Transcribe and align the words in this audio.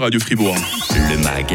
Radio 0.00 0.18
Fribourg. 0.18 0.79
Le 1.08 1.16
MAG, 1.18 1.54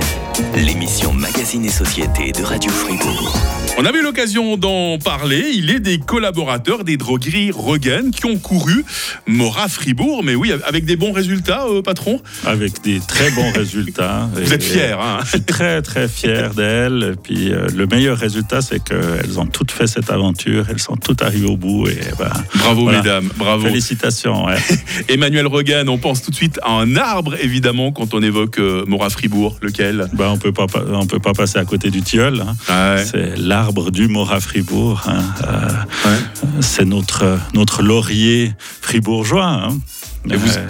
l'émission 0.56 1.14
Magazine 1.14 1.66
et 1.66 1.70
Société 1.70 2.32
de 2.32 2.44
Radio 2.44 2.71
Fribourg. 2.71 3.38
On 3.78 3.83
avait 3.83 4.02
l'occasion 4.02 4.56
d'en 4.56 4.98
parler. 4.98 5.52
Il 5.54 5.70
est 5.70 5.82
des 5.82 6.00
collaborateurs 6.00 6.86
des 6.86 6.96
drogueries 6.96 7.52
Regen 7.52 8.12
qui 8.12 8.26
ont 8.26 8.38
couru 8.38 8.86
Mora 9.28 9.68
Fribourg. 9.68 10.23
Mais 10.23 10.34
oui, 10.34 10.54
avec 10.66 10.86
des 10.86 10.96
bons 10.96 11.12
résultats, 11.12 11.66
euh, 11.66 11.81
patron 11.81 12.21
Avec 12.46 12.81
des 12.84 13.02
très 13.05 13.31
bons 13.31 13.52
résultats. 13.55 14.29
Vous 14.34 14.54
êtes 14.54 14.63
fier, 14.63 15.00
hein 15.00 15.20
Je 15.26 15.31
suis 15.31 15.41
très, 15.41 15.82
très 15.82 16.07
fier 16.07 16.54
d'elles. 16.54 17.16
Puis 17.21 17.52
euh, 17.52 17.68
le 17.75 17.86
meilleur 17.86 18.18
résultat, 18.18 18.62
c'est 18.62 18.82
qu'elles 18.82 19.39
ont 19.39 19.46
toutes 19.46 19.71
fait 19.71 19.88
cette 19.88 20.09
aventure. 20.09 20.68
Elles 20.70 20.80
sont 20.80 20.96
toutes 20.96 21.21
arrivées 21.21 21.50
au 21.50 21.57
bout. 21.57 21.88
Et, 21.88 22.00
ben, 22.18 22.32
bravo, 22.55 22.89
mesdames. 22.89 23.30
Bravo. 23.36 23.68
Félicitations. 23.68 24.46
Emmanuel 25.09 25.48
Regen, 25.48 25.89
on 25.89 25.98
pense 25.98 26.21
tout 26.21 26.32
de 26.32 26.36
suite 26.36 26.59
à 26.64 26.71
un 26.71 26.96
arbre, 26.96 27.36
évidemment, 27.41 27.91
quand 27.91 28.14
on 28.14 28.21
évoque 28.21 28.59
euh, 28.59 28.86
Mora 28.88 29.09
Fribourg. 29.09 29.34
Lequel 29.61 30.07
ben, 30.13 30.29
On 30.29 30.36
ne 30.36 31.05
peut 31.05 31.20
pas 31.20 31.34
passer 31.34 31.59
à 31.59 31.66
côté 31.66 31.89
du 31.89 32.02
tilleul. 32.02 32.41
Hein. 32.41 32.55
Ah 32.70 32.98
c'est 32.98 33.38
l'arbre 33.38 33.91
du 33.91 34.07
Mora 34.07 34.39
Fribourg. 34.39 35.03
Hein. 35.07 35.23
Euh, 35.48 36.16
c'est 36.62 36.85
notre, 36.85 37.38
notre 37.53 37.81
laurier 37.81 38.53
fribourgeois. 38.81 39.45
Hein. 39.45 39.77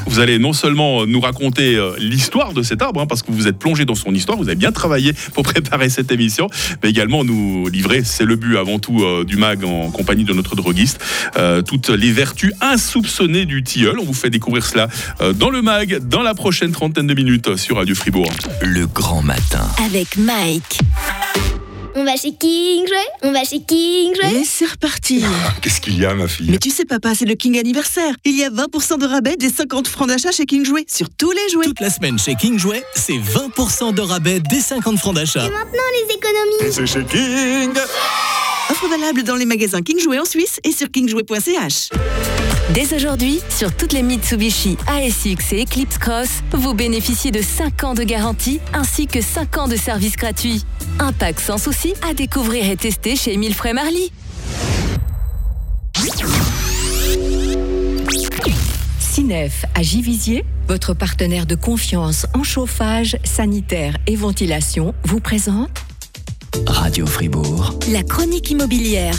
Vous, 0.07 0.19
allez 0.19 0.39
non 0.39 0.53
seulement 0.53 1.05
nous 1.05 1.19
raconter 1.19 1.75
euh, 1.75 1.91
l'histoire 1.97 2.53
de 2.53 2.63
cet 2.63 2.81
arbre, 2.81 3.01
hein, 3.01 3.05
parce 3.07 3.21
que 3.21 3.31
vous 3.31 3.47
êtes 3.47 3.57
plongé 3.57 3.85
dans 3.85 3.95
son 3.95 4.13
histoire, 4.13 4.37
vous 4.37 4.47
avez 4.47 4.55
bien 4.55 4.71
travaillé 4.71 5.13
pour 5.33 5.43
préparer 5.55 5.89
cette 5.89 6.11
émission, 6.11 6.49
mais 6.83 6.89
également 6.89 7.23
nous 7.23 7.67
livrer, 7.67 8.03
c'est 8.03 8.25
le 8.25 8.35
but 8.35 8.57
avant 8.57 8.79
tout 8.79 9.03
euh, 9.03 9.23
du 9.23 9.37
MAG 9.37 9.63
en 9.63 9.91
compagnie 9.91 10.23
de 10.23 10.33
notre 10.33 10.55
droguiste, 10.55 10.99
toutes 11.67 11.89
les 11.89 12.11
vertus 12.11 12.53
insoupçonnées 12.61 13.45
du 13.45 13.63
tilleul. 13.63 13.99
On 13.99 14.03
vous 14.03 14.13
fait 14.13 14.29
découvrir 14.29 14.65
cela 14.65 14.87
dans 15.33 15.49
le 15.49 15.61
MAG, 15.61 15.99
dans 16.07 16.21
la 16.21 16.33
prochaine 16.33 16.71
trentaine 16.71 17.07
de 17.07 17.13
minutes 17.13 17.55
sur 17.55 17.77
Radio 17.77 17.95
Fribourg. 17.95 18.31
Le 18.61 18.85
grand 18.87 19.21
matin. 19.21 19.67
Avec 19.85 20.17
Mike. 20.17 20.79
On 21.97 22.03
va 22.03 22.17
chez 22.17 22.33
King 22.33 22.85
Jouet 22.85 23.07
On 23.21 23.31
va 23.31 23.45
chez 23.45 23.61
King 23.61 24.13
Jouet 24.13 24.41
Et 24.41 24.43
c'est 24.43 24.65
reparti. 24.65 25.23
Qu'est-ce 25.61 25.79
qu'il 25.79 25.97
y 25.97 26.05
a, 26.05 26.13
ma 26.13 26.27
fille 26.27 26.51
Mais 26.51 26.57
tu 26.57 26.69
sais, 26.69 26.83
papa, 26.83 27.15
c'est 27.15 27.23
le 27.23 27.35
King 27.35 27.57
anniversaire. 27.57 28.13
Il 28.25 28.37
y 28.37 28.43
a 28.43 28.49
20% 28.49 28.99
de 28.99 29.05
rabais 29.05 29.37
des 29.37 29.49
50 29.49 29.87
francs 29.87 30.09
d'achat 30.09 30.31
chez 30.31 30.45
King 30.45 30.65
Jouet 30.65 30.83
sur 30.89 31.09
tous 31.09 31.31
les 31.31 31.49
jouets. 31.49 31.65
Toute 31.65 31.79
la 31.79 31.89
semaine 31.89 32.19
chez 32.19 32.35
King 32.35 32.59
Jouet, 32.59 32.83
c'est 32.95 33.17
20% 33.17 33.93
de 33.93 34.01
rabais 34.01 34.41
des 34.41 34.59
50 34.59 34.97
francs 34.97 35.15
d'achat. 35.15 35.45
Et 35.45 35.49
maintenant, 35.49 35.83
les 36.07 36.15
économies. 36.15 36.73
C'est 36.73 36.85
chez 36.85 37.05
King. 37.05 37.71
Offre 38.69 38.87
valable 38.89 39.23
dans 39.23 39.35
les 39.35 39.45
magasins 39.45 39.81
King 39.81 39.99
Jouet 39.99 40.19
en 40.19 40.25
Suisse 40.25 40.59
et 40.65 40.73
sur 40.73 40.91
kingjouet.ch 40.91 41.91
Dès 42.73 42.95
aujourd'hui, 42.95 43.41
sur 43.49 43.75
toutes 43.75 43.93
les 43.93 44.01
Mitsubishi 44.01 44.75
ASX 44.87 45.53
et 45.53 45.63
Eclipse 45.63 45.99
Cross, 45.99 46.29
vous 46.51 46.73
bénéficiez 46.73 47.31
de 47.31 47.41
5 47.41 47.83
ans 47.83 47.93
de 47.93 48.03
garantie 48.03 48.59
ainsi 48.73 49.05
que 49.05 49.21
5 49.21 49.57
ans 49.59 49.67
de 49.67 49.75
service 49.75 50.15
gratuit. 50.15 50.65
Un 50.99 51.13
pack 51.13 51.39
sans 51.39 51.59
souci 51.59 51.93
à 52.09 52.15
découvrir 52.15 52.67
et 52.69 52.75
tester 52.75 53.15
chez 53.15 53.33
Emile 53.33 53.53
Marly. 53.73 54.11
Cinef 58.99 59.65
à 59.75 59.83
Givisier, 59.83 60.43
votre 60.67 60.93
partenaire 60.93 61.45
de 61.45 61.55
confiance 61.55 62.25
en 62.33 62.43
chauffage, 62.43 63.17
sanitaire 63.23 63.95
et 64.07 64.15
ventilation, 64.15 64.95
vous 65.03 65.19
présente 65.19 65.69
Radio 66.65 67.05
Fribourg. 67.05 67.77
La 67.91 68.01
chronique 68.01 68.49
immobilière 68.49 69.15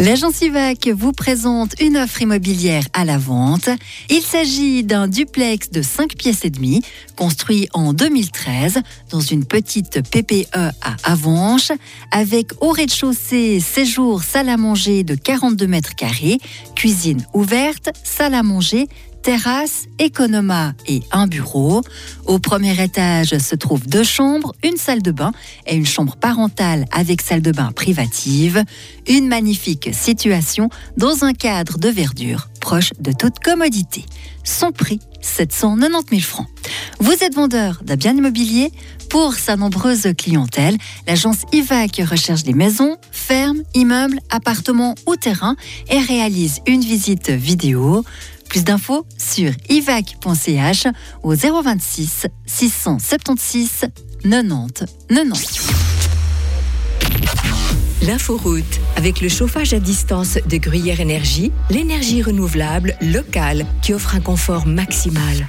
L'agence 0.00 0.42
IVAC 0.42 0.90
vous 0.94 1.10
présente 1.10 1.74
une 1.80 1.96
offre 1.96 2.22
immobilière 2.22 2.84
à 2.92 3.04
la 3.04 3.18
vente. 3.18 3.68
Il 4.08 4.20
s'agit 4.20 4.84
d'un 4.84 5.08
duplex 5.08 5.70
de 5.70 5.82
5 5.82 6.14
pièces 6.14 6.44
et 6.44 6.50
demie, 6.50 6.82
construit 7.16 7.68
en 7.74 7.92
2013 7.92 8.78
dans 9.10 9.18
une 9.18 9.44
petite 9.44 10.08
PPE 10.08 10.46
à 10.54 10.72
Avanches, 11.02 11.72
avec 12.12 12.52
au 12.60 12.70
rez-de-chaussée 12.70 13.58
séjour 13.58 14.22
salle 14.22 14.50
à 14.50 14.56
manger 14.56 15.02
de 15.02 15.16
42 15.16 15.66
mètres 15.66 15.96
carrés, 15.96 16.38
cuisine 16.76 17.26
ouverte, 17.34 17.90
salle 18.04 18.34
à 18.34 18.44
manger, 18.44 18.86
terrasse, 19.22 19.86
économa 19.98 20.74
et 20.86 21.02
un 21.12 21.26
bureau. 21.26 21.82
Au 22.26 22.38
premier 22.38 22.82
étage 22.82 23.36
se 23.38 23.54
trouvent 23.54 23.86
deux 23.86 24.04
chambres, 24.04 24.54
une 24.62 24.76
salle 24.76 25.02
de 25.02 25.10
bain 25.10 25.32
et 25.66 25.74
une 25.74 25.86
chambre 25.86 26.16
parentale 26.16 26.84
avec 26.92 27.22
salle 27.22 27.42
de 27.42 27.52
bain 27.52 27.72
privative. 27.72 28.62
Une 29.06 29.28
magnifique 29.28 29.90
situation 29.92 30.70
dans 30.96 31.24
un 31.24 31.32
cadre 31.32 31.78
de 31.78 31.88
verdure 31.88 32.48
proche 32.58 32.92
de 33.00 33.12
toute 33.12 33.38
commodité. 33.38 34.04
Son 34.44 34.72
prix, 34.72 35.00
790 35.20 36.10
000 36.10 36.22
francs. 36.22 36.46
Vous 37.00 37.12
êtes 37.12 37.34
vendeur 37.34 37.80
d'un 37.82 37.96
bien 37.96 38.16
immobilier 38.16 38.72
Pour 39.10 39.34
sa 39.34 39.56
nombreuse 39.56 40.08
clientèle, 40.16 40.76
l'agence 41.06 41.42
IVAC 41.52 42.02
recherche 42.08 42.42
des 42.42 42.52
maisons, 42.52 42.96
fermes, 43.10 43.62
immeubles, 43.74 44.20
appartements 44.30 44.94
ou 45.06 45.16
terrains 45.16 45.56
et 45.90 45.98
réalise 45.98 46.60
une 46.66 46.80
visite 46.80 47.30
vidéo. 47.30 48.04
Plus 48.48 48.64
d'infos 48.64 49.06
sur 49.18 49.52
ivac.ch 49.68 50.86
au 51.22 51.34
026 51.34 52.26
676 52.46 53.86
90 54.22 54.84
90. 55.08 55.68
L'inforoute, 58.02 58.80
avec 58.96 59.20
le 59.20 59.28
chauffage 59.28 59.74
à 59.74 59.80
distance 59.80 60.38
de 60.46 60.56
Gruyère 60.56 61.00
Énergie, 61.00 61.52
l'énergie 61.68 62.22
renouvelable 62.22 62.96
locale 63.02 63.66
qui 63.82 63.92
offre 63.92 64.14
un 64.14 64.20
confort 64.20 64.66
maximal. 64.66 65.48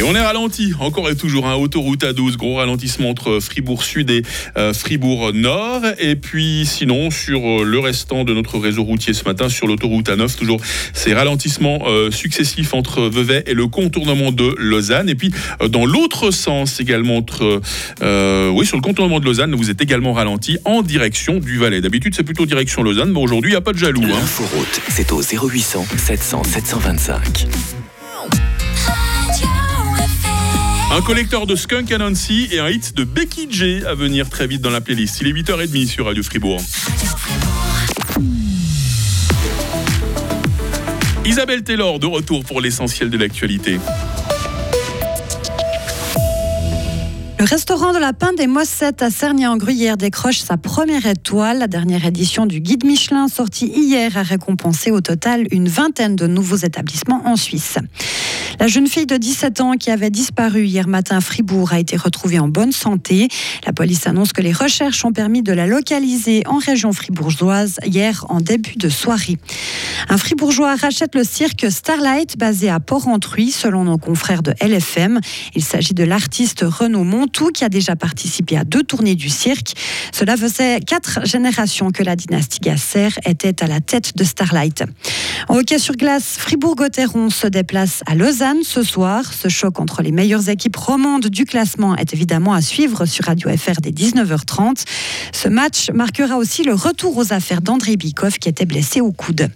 Et 0.00 0.02
on 0.02 0.14
est 0.14 0.20
ralenti, 0.20 0.72
encore 0.80 1.10
et 1.10 1.14
toujours, 1.14 1.46
un 1.46 1.56
autoroute 1.56 2.04
à 2.04 2.14
12, 2.14 2.38
gros 2.38 2.54
ralentissement 2.54 3.10
entre 3.10 3.38
Fribourg 3.38 3.82
Sud 3.82 4.08
et 4.08 4.22
euh, 4.56 4.72
Fribourg 4.72 5.32
Nord. 5.34 5.82
Et 5.98 6.16
puis 6.16 6.64
sinon, 6.64 7.10
sur 7.10 7.38
euh, 7.46 7.64
le 7.64 7.78
restant 7.80 8.24
de 8.24 8.32
notre 8.32 8.58
réseau 8.58 8.82
routier 8.82 9.12
ce 9.12 9.24
matin, 9.24 9.50
sur 9.50 9.66
l'autoroute 9.66 10.08
A9, 10.08 10.38
toujours 10.38 10.58
ces 10.94 11.12
ralentissements 11.12 11.80
euh, 11.86 12.10
successifs 12.10 12.72
entre 12.72 13.10
Vevey 13.10 13.44
et 13.46 13.52
le 13.52 13.66
contournement 13.66 14.32
de 14.32 14.54
Lausanne. 14.56 15.10
Et 15.10 15.14
puis 15.14 15.34
dans 15.68 15.84
l'autre 15.84 16.30
sens 16.30 16.80
également, 16.80 17.18
entre, 17.18 17.60
oui, 18.00 18.64
sur 18.64 18.78
le 18.78 18.82
contournement 18.82 19.20
de 19.20 19.26
Lausanne, 19.26 19.54
vous 19.54 19.68
êtes 19.68 19.82
également 19.82 20.14
ralenti 20.14 20.56
en 20.64 20.80
direction 20.80 21.40
du 21.40 21.58
Valais. 21.58 21.82
D'habitude, 21.82 22.14
c'est 22.14 22.24
plutôt 22.24 22.46
direction 22.46 22.82
Lausanne, 22.82 23.12
mais 23.12 23.20
aujourd'hui, 23.20 23.50
il 23.50 23.54
n'y 23.54 23.58
a 23.58 23.60
pas 23.60 23.74
de 23.74 23.78
jaloux. 23.78 24.00
Hein. 24.04 24.18
L'inforoute, 24.18 24.80
c'est 24.88 25.12
au 25.12 25.20
0800 25.20 25.84
700 25.98 26.44
725. 26.44 27.46
Un 30.92 31.02
collecteur 31.02 31.46
de 31.46 31.54
Skunk 31.54 31.92
Anansi 31.92 32.48
et 32.50 32.58
un 32.58 32.68
hit 32.68 32.96
de 32.96 33.04
Becky 33.04 33.46
J 33.48 33.84
à 33.86 33.94
venir 33.94 34.28
très 34.28 34.48
vite 34.48 34.60
dans 34.60 34.70
la 34.70 34.80
playlist. 34.80 35.20
Il 35.20 35.28
est 35.28 35.32
8h30 35.32 35.86
sur 35.86 36.06
Radio 36.06 36.20
Fribourg. 36.24 36.60
Isabelle 41.24 41.62
Taylor 41.62 42.00
de 42.00 42.06
retour 42.06 42.44
pour 42.44 42.60
l'essentiel 42.60 43.08
de 43.08 43.16
l'actualité. 43.16 43.78
Le 47.40 47.46
restaurant 47.46 47.94
de 47.94 47.98
la 47.98 48.12
Pinte 48.12 48.36
des 48.36 48.46
Mossettes 48.46 49.00
à 49.00 49.08
Cerny-en-Gruyère 49.08 49.96
décroche 49.96 50.40
sa 50.40 50.58
première 50.58 51.06
étoile. 51.06 51.60
La 51.60 51.68
dernière 51.68 52.04
édition 52.04 52.44
du 52.44 52.60
Guide 52.60 52.84
Michelin 52.84 53.28
sorti 53.28 53.64
hier 53.64 54.18
a 54.18 54.22
récompensé 54.22 54.90
au 54.90 55.00
total 55.00 55.46
une 55.50 55.66
vingtaine 55.66 56.16
de 56.16 56.26
nouveaux 56.26 56.58
établissements 56.58 57.22
en 57.24 57.36
Suisse. 57.36 57.78
La 58.58 58.66
jeune 58.66 58.86
fille 58.86 59.06
de 59.06 59.16
17 59.16 59.62
ans 59.62 59.72
qui 59.78 59.90
avait 59.90 60.10
disparu 60.10 60.66
hier 60.66 60.86
matin 60.86 61.16
à 61.16 61.20
Fribourg 61.22 61.72
a 61.72 61.80
été 61.80 61.96
retrouvée 61.96 62.38
en 62.38 62.48
bonne 62.48 62.72
santé. 62.72 63.28
La 63.64 63.72
police 63.72 64.06
annonce 64.06 64.34
que 64.34 64.42
les 64.42 64.52
recherches 64.52 65.02
ont 65.06 65.12
permis 65.12 65.40
de 65.40 65.54
la 65.54 65.66
localiser 65.66 66.42
en 66.46 66.58
région 66.58 66.92
fribourgeoise 66.92 67.78
hier 67.86 68.26
en 68.28 68.42
début 68.42 68.76
de 68.76 68.90
soirée. 68.90 69.38
Un 70.10 70.18
fribourgeois 70.18 70.74
rachète 70.74 71.14
le 71.14 71.24
cirque 71.24 71.70
Starlight 71.70 72.36
basé 72.36 72.68
à 72.68 72.80
Port-Entruy 72.80 73.50
selon 73.50 73.84
nos 73.84 73.96
confrères 73.96 74.42
de 74.42 74.52
LFM. 74.60 75.20
Il 75.54 75.64
s'agit 75.64 75.94
de 75.94 76.04
l'artiste 76.04 76.62
Renaud 76.68 77.04
Qui 77.54 77.64
a 77.64 77.70
déjà 77.70 77.96
participé 77.96 78.58
à 78.58 78.64
deux 78.64 78.82
tournées 78.82 79.14
du 79.14 79.30
cirque. 79.30 79.72
Cela 80.12 80.36
faisait 80.36 80.78
quatre 80.80 81.24
générations 81.24 81.90
que 81.90 82.02
la 82.02 82.14
dynastie 82.14 82.60
Gasser 82.60 83.08
était 83.24 83.62
à 83.64 83.66
la 83.66 83.80
tête 83.80 84.14
de 84.14 84.24
Starlight. 84.24 84.84
En 85.48 85.56
hockey 85.56 85.78
sur 85.78 85.96
glace, 85.96 86.36
Fribourg-Gotteron 86.38 87.30
se 87.30 87.46
déplace 87.46 88.02
à 88.06 88.14
Lausanne 88.14 88.62
ce 88.62 88.82
soir. 88.82 89.32
Ce 89.32 89.48
choc 89.48 89.80
entre 89.80 90.02
les 90.02 90.12
meilleures 90.12 90.50
équipes 90.50 90.76
romandes 90.76 91.28
du 91.28 91.46
classement 91.46 91.96
est 91.96 92.12
évidemment 92.12 92.52
à 92.52 92.60
suivre 92.60 93.06
sur 93.06 93.24
Radio 93.24 93.48
FR 93.56 93.80
dès 93.80 93.90
19h30. 93.90 94.84
Ce 95.32 95.48
match 95.48 95.90
marquera 95.94 96.36
aussi 96.36 96.62
le 96.62 96.74
retour 96.74 97.16
aux 97.16 97.32
affaires 97.32 97.62
d'André 97.62 97.96
Bikov 97.96 98.38
qui 98.38 98.50
était 98.50 98.66
blessé 98.66 99.00
au 99.00 99.12
coude. 99.12 99.48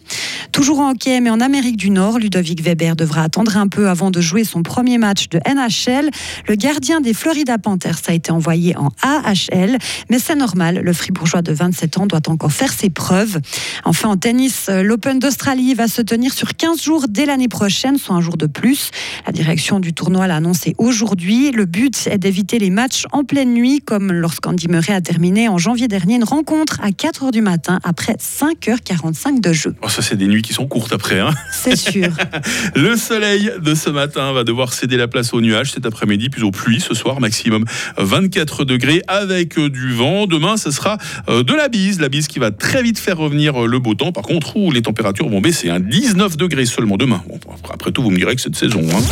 Toujours 0.52 0.80
en 0.80 0.92
hockey, 0.92 1.20
mais 1.20 1.30
en 1.30 1.40
Amérique 1.40 1.76
du 1.76 1.90
Nord, 1.90 2.18
Ludovic 2.18 2.62
Weber 2.62 2.96
devra 2.96 3.22
attendre 3.22 3.56
un 3.56 3.66
peu 3.66 3.88
avant 3.88 4.10
de 4.10 4.20
jouer 4.20 4.44
son 4.44 4.62
premier 4.62 4.98
match 4.98 5.28
de 5.28 5.40
NHL. 5.46 6.10
Le 6.48 6.54
gardien 6.54 7.00
des 7.00 7.12
Florida 7.12 7.58
Panthers 7.64 8.00
a 8.08 8.12
été 8.12 8.30
envoyé 8.30 8.76
en 8.76 8.90
AHL, 9.00 9.78
mais 10.10 10.18
c'est 10.18 10.34
normal, 10.34 10.80
le 10.84 10.92
fribourgeois 10.92 11.40
de 11.40 11.52
27 11.52 11.98
ans 11.98 12.06
doit 12.06 12.28
encore 12.28 12.52
faire 12.52 12.70
ses 12.70 12.90
preuves. 12.90 13.38
Enfin, 13.84 14.10
en 14.10 14.16
tennis, 14.18 14.68
l'Open 14.68 15.18
d'Australie 15.18 15.72
va 15.72 15.88
se 15.88 16.02
tenir 16.02 16.34
sur 16.34 16.54
15 16.54 16.82
jours 16.82 17.06
dès 17.08 17.24
l'année 17.24 17.48
prochaine, 17.48 17.96
soit 17.96 18.14
un 18.14 18.20
jour 18.20 18.36
de 18.36 18.46
plus. 18.46 18.90
La 19.26 19.32
direction 19.32 19.80
du 19.80 19.94
tournoi 19.94 20.26
l'a 20.26 20.36
annoncé 20.36 20.74
aujourd'hui. 20.76 21.52
Le 21.52 21.64
but 21.64 22.06
est 22.10 22.18
d'éviter 22.18 22.58
les 22.58 22.68
matchs 22.68 23.04
en 23.12 23.24
pleine 23.24 23.54
nuit, 23.54 23.80
comme 23.80 24.12
lorsqu'Andy 24.12 24.68
Murray 24.68 24.92
a 24.92 25.00
terminé 25.00 25.48
en 25.48 25.56
janvier 25.56 25.88
dernier 25.88 26.16
une 26.16 26.24
rencontre 26.24 26.80
à 26.82 26.92
4 26.92 27.24
h 27.24 27.32
du 27.32 27.40
matin 27.40 27.80
après 27.82 28.16
5h45 28.16 29.40
de 29.40 29.52
jeu. 29.54 29.74
Oh, 29.82 29.88
ça, 29.88 30.02
c'est 30.02 30.16
des 30.16 30.26
nuits 30.26 30.42
qui 30.42 30.52
sont 30.52 30.66
courtes 30.66 30.92
après. 30.92 31.20
Hein 31.20 31.30
c'est 31.50 31.76
sûr. 31.76 32.08
le 32.74 32.96
soleil 32.96 33.50
de 33.58 33.74
ce 33.74 33.88
matin 33.88 34.32
va 34.32 34.44
devoir 34.44 34.74
céder 34.74 34.98
la 34.98 35.08
place 35.08 35.32
aux 35.32 35.40
nuages 35.40 35.72
cet 35.72 35.86
après-midi, 35.86 36.28
puis 36.28 36.42
aux 36.42 36.50
pluies 36.50 36.80
ce 36.80 36.92
soir, 36.92 37.20
maximum 37.20 37.53
24 37.96 38.64
degrés 38.64 39.02
avec 39.08 39.58
du 39.58 39.92
vent. 39.94 40.26
Demain, 40.26 40.56
ce 40.56 40.70
sera 40.70 40.98
euh, 41.28 41.42
de 41.42 41.54
la 41.54 41.68
bise, 41.68 42.00
la 42.00 42.08
bise 42.08 42.26
qui 42.26 42.38
va 42.38 42.50
très 42.50 42.82
vite 42.82 42.98
faire 42.98 43.18
revenir 43.18 43.64
euh, 43.64 43.66
le 43.66 43.78
beau 43.78 43.94
temps. 43.94 44.12
Par 44.12 44.24
contre, 44.24 44.56
où 44.56 44.70
les 44.70 44.82
températures 44.82 45.28
vont 45.28 45.40
baisser, 45.40 45.70
hein. 45.70 45.80
19 45.80 46.36
degrés 46.36 46.66
seulement 46.66 46.96
demain. 46.96 47.22
Bon, 47.28 47.38
après 47.72 47.92
tout, 47.92 48.02
vous 48.02 48.10
me 48.10 48.16
direz 48.16 48.34
que 48.34 48.40
cette 48.40 48.56
saison. 48.56 48.82
Hein. 48.92 49.02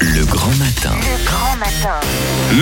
Le 0.00 0.24
grand 0.26 0.54
matin. 0.56 0.94
Le 1.00 1.24
grand 1.24 1.56
matin. 1.56 2.00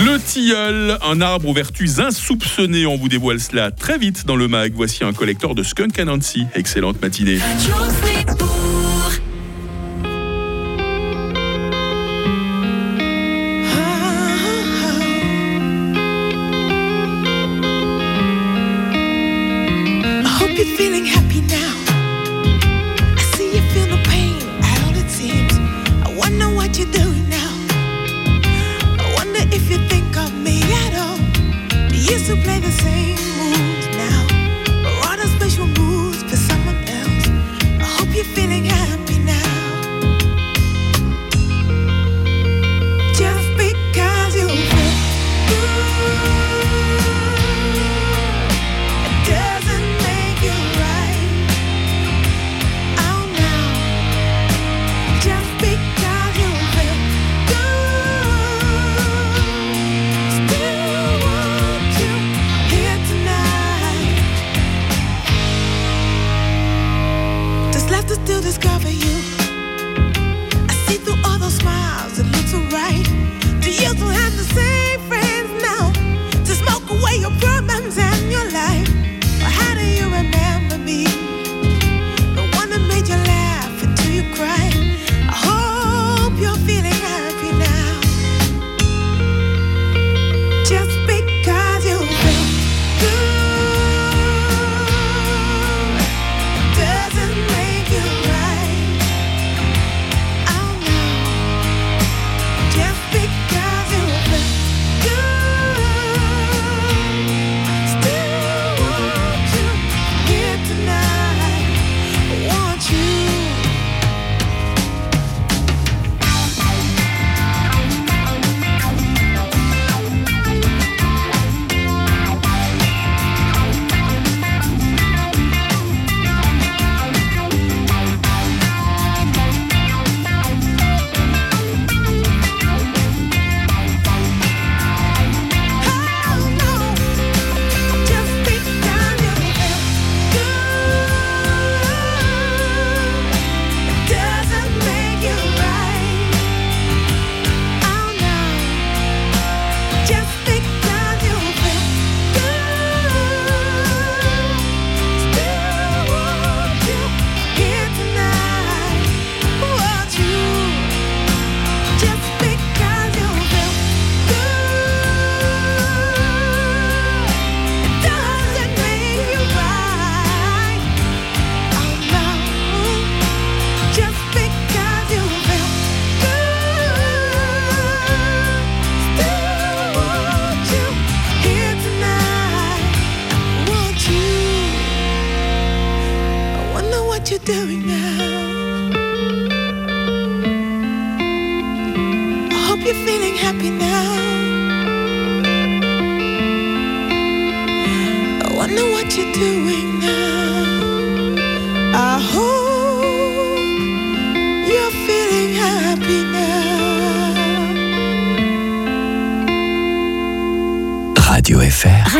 Le 0.04 0.18
tilleul, 0.18 0.98
un 1.02 1.20
arbre 1.20 1.48
aux 1.48 1.54
vertus 1.54 1.98
insoupçonnées. 1.98 2.86
On 2.86 2.96
vous 2.96 3.08
dévoile 3.08 3.40
cela 3.40 3.70
très 3.70 3.98
vite 3.98 4.26
dans 4.26 4.36
le 4.36 4.48
mag. 4.48 4.72
Voici 4.74 5.04
un 5.04 5.12
collecteur 5.12 5.54
de 5.54 5.62
skunk 5.62 5.98
Nancy. 5.98 6.46
Excellente 6.54 7.00
matinée. 7.00 7.38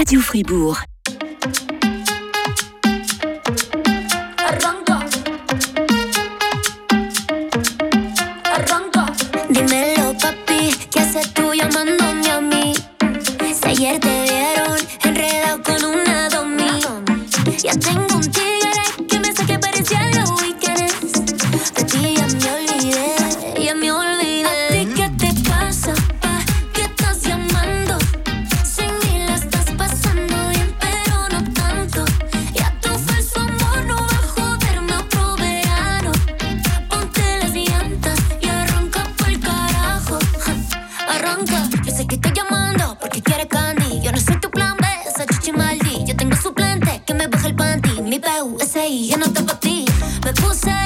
Radio 0.07 0.21
Fribourg. 0.21 0.96
Ese 48.61 48.89
y 48.89 49.09
yo 49.09 49.17
no 49.19 49.33
toco 49.33 49.53
a 49.53 49.61
ti. 49.61 49.85
Me 50.25 50.33
puse 50.33 50.86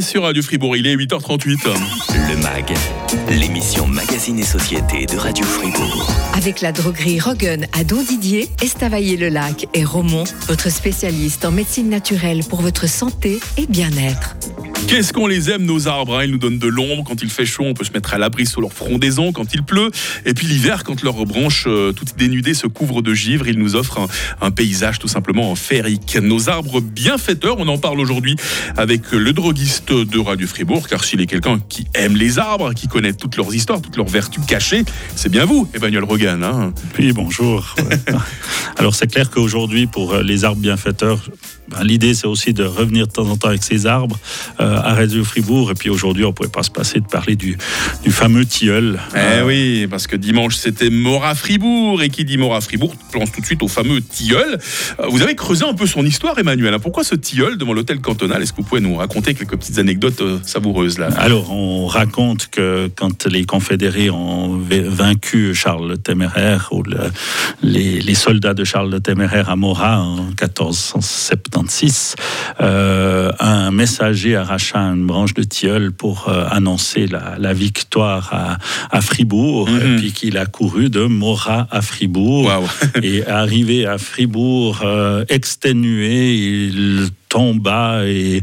Sur 0.00 0.22
Radio 0.22 0.42
Fribourg, 0.42 0.78
il 0.78 0.86
est 0.86 0.96
8h38. 0.96 1.58
Le 2.30 2.36
MAG, 2.42 2.74
l'émission 3.38 3.86
Magazine 3.86 4.38
et 4.38 4.42
Société 4.42 5.04
de 5.04 5.18
Radio 5.18 5.44
Fribourg. 5.44 6.10
Avec 6.32 6.62
la 6.62 6.72
droguerie 6.72 7.20
Rogan 7.20 7.66
à 7.78 7.84
Don 7.84 8.02
Didier, 8.02 8.48
Estavayer-le-Lac 8.62 9.68
et 9.74 9.84
Romont, 9.84 10.24
votre 10.46 10.70
spécialiste 10.70 11.44
en 11.44 11.50
médecine 11.50 11.90
naturelle 11.90 12.44
pour 12.48 12.62
votre 12.62 12.88
santé 12.88 13.40
et 13.58 13.66
bien-être. 13.66 14.36
Qu'est-ce 14.88 15.12
qu'on 15.12 15.26
les 15.26 15.50
aime 15.50 15.66
nos 15.66 15.86
arbres 15.86 16.16
hein? 16.16 16.24
Ils 16.24 16.30
nous 16.30 16.38
donnent 16.38 16.58
de 16.58 16.66
l'ombre 16.66 17.04
quand 17.04 17.20
il 17.20 17.28
fait 17.28 17.44
chaud, 17.44 17.64
on 17.66 17.74
peut 17.74 17.84
se 17.84 17.92
mettre 17.92 18.14
à 18.14 18.18
l'abri 18.18 18.46
sous 18.46 18.62
leur 18.62 18.72
frondaison 18.72 19.32
quand 19.32 19.52
il 19.52 19.62
pleut. 19.62 19.90
Et 20.24 20.32
puis 20.32 20.46
l'hiver, 20.46 20.82
quand 20.82 21.02
leurs 21.02 21.26
branches 21.26 21.66
euh, 21.66 21.92
toutes 21.92 22.16
dénudées 22.16 22.54
se 22.54 22.66
couvrent 22.66 23.02
de 23.02 23.12
givre, 23.12 23.46
ils 23.48 23.58
nous 23.58 23.76
offrent 23.76 23.98
un, 23.98 24.06
un 24.40 24.50
paysage 24.50 24.98
tout 24.98 25.06
simplement 25.06 25.54
féerique. 25.56 26.16
Nos 26.16 26.48
arbres 26.48 26.80
bienfaiteurs, 26.80 27.56
on 27.58 27.68
en 27.68 27.76
parle 27.76 28.00
aujourd'hui 28.00 28.36
avec 28.78 29.12
le 29.12 29.34
droguiste 29.34 29.92
de 29.92 30.18
Radio 30.18 30.46
Fribourg, 30.46 30.88
car 30.88 31.04
s'il 31.04 31.20
est 31.20 31.26
quelqu'un 31.26 31.60
qui 31.68 31.86
aime 31.92 32.16
les 32.16 32.38
arbres, 32.38 32.72
qui 32.72 32.88
connaît 32.88 33.12
toutes 33.12 33.36
leurs 33.36 33.54
histoires, 33.54 33.82
toutes 33.82 33.98
leurs 33.98 34.08
vertus 34.08 34.42
cachées, 34.46 34.84
c'est 35.14 35.28
bien 35.30 35.44
vous, 35.44 35.68
Emmanuel 35.74 36.04
Rogan. 36.04 36.42
Hein? 36.42 36.72
Oui, 36.98 37.12
bonjour. 37.12 37.76
Alors 38.78 38.94
c'est 38.94 39.08
clair 39.08 39.28
qu'aujourd'hui, 39.28 39.86
pour 39.86 40.16
les 40.16 40.46
arbres 40.46 40.62
bienfaiteurs, 40.62 41.28
ben, 41.70 41.84
l'idée 41.84 42.14
c'est 42.14 42.26
aussi 42.26 42.52
de 42.52 42.64
revenir 42.64 43.06
de 43.06 43.12
temps 43.12 43.28
en 43.28 43.36
temps 43.36 43.48
avec 43.48 43.62
ces 43.62 43.86
arbres 43.86 44.18
euh, 44.60 44.76
à 44.76 44.94
Radio 44.94 45.24
Fribourg. 45.24 45.70
Et 45.70 45.74
puis 45.74 45.90
aujourd'hui, 45.90 46.24
on 46.24 46.28
ne 46.28 46.32
pouvait 46.32 46.48
pas 46.48 46.62
se 46.62 46.70
passer 46.70 47.00
de 47.00 47.06
parler 47.06 47.36
du, 47.36 47.56
du 48.02 48.10
fameux 48.10 48.44
tilleul. 48.44 48.98
Eh 49.14 49.42
oui, 49.42 49.86
parce 49.90 50.06
que 50.06 50.16
dimanche 50.16 50.56
c'était 50.56 50.90
Mora 50.90 51.34
Fribourg, 51.34 52.02
et 52.02 52.08
qui 52.08 52.24
dit 52.24 52.38
Mora 52.38 52.60
Fribourg 52.60 52.94
pense 53.12 53.32
tout 53.32 53.40
de 53.40 53.46
suite 53.46 53.62
au 53.62 53.68
fameux 53.68 54.00
tilleul. 54.00 54.58
Euh, 55.00 55.06
Vous 55.10 55.22
avez 55.22 55.34
creusé 55.34 55.64
un 55.64 55.74
peu 55.74 55.86
son 55.86 56.04
histoire, 56.04 56.38
Emmanuel. 56.38 56.74
hein. 56.74 56.78
Pourquoi 56.78 57.04
ce 57.04 57.14
tilleul 57.14 57.56
devant 57.58 57.72
l'hôtel 57.72 58.00
cantonal? 58.00 58.42
Est-ce 58.42 58.52
que 58.52 58.58
vous 58.58 58.68
pouvez 58.68 58.80
nous 58.80 58.96
raconter 58.96 59.34
quelques 59.34 59.56
petites 59.56 59.78
anecdotes 59.78 60.20
euh, 60.20 60.38
savoureuses 60.42 60.98
là? 60.98 61.08
Alors, 61.16 61.52
on 61.52 61.86
raconte 61.86 62.48
que 62.48 62.90
quand 62.96 63.26
les 63.26 63.44
confédérés 63.44 64.10
ont 64.10 64.58
vaincu 64.58 65.54
Charles 65.54 65.88
le 65.88 65.98
Téméraire, 65.98 66.68
ou 66.72 66.82
le- 66.82 67.10
les, 67.62 68.00
les 68.00 68.14
soldats 68.14 68.54
de 68.54 68.64
Charles 68.64 68.90
le 68.90 69.00
Téméraire 69.00 69.48
à 69.50 69.56
Morat 69.56 70.00
en 70.00 70.32
1476, 71.62 72.14
euh, 72.60 73.30
un 73.40 73.70
messager 73.70 74.36
arracha 74.36 74.78
une 74.78 75.06
branche 75.06 75.34
de 75.34 75.42
tilleul 75.42 75.92
pour 75.92 76.28
euh, 76.28 76.46
annoncer 76.50 77.06
la, 77.06 77.36
la 77.38 77.52
victoire 77.52 78.28
à, 78.32 78.58
à 78.90 79.00
Fribourg, 79.00 79.68
et 79.68 79.96
puis 79.96 80.12
qu'il 80.12 80.36
a 80.38 80.46
couru 80.46 80.90
de 80.90 81.04
Morat 81.04 81.66
à 81.70 81.82
Fribourg. 81.82 82.50
et 83.02 83.26
arrivé 83.26 83.86
à 83.86 83.98
Fribourg, 83.98 84.80
euh, 84.84 85.24
exténué, 85.28 86.34
il 86.34 87.08
tomba 87.28 88.06
et 88.06 88.42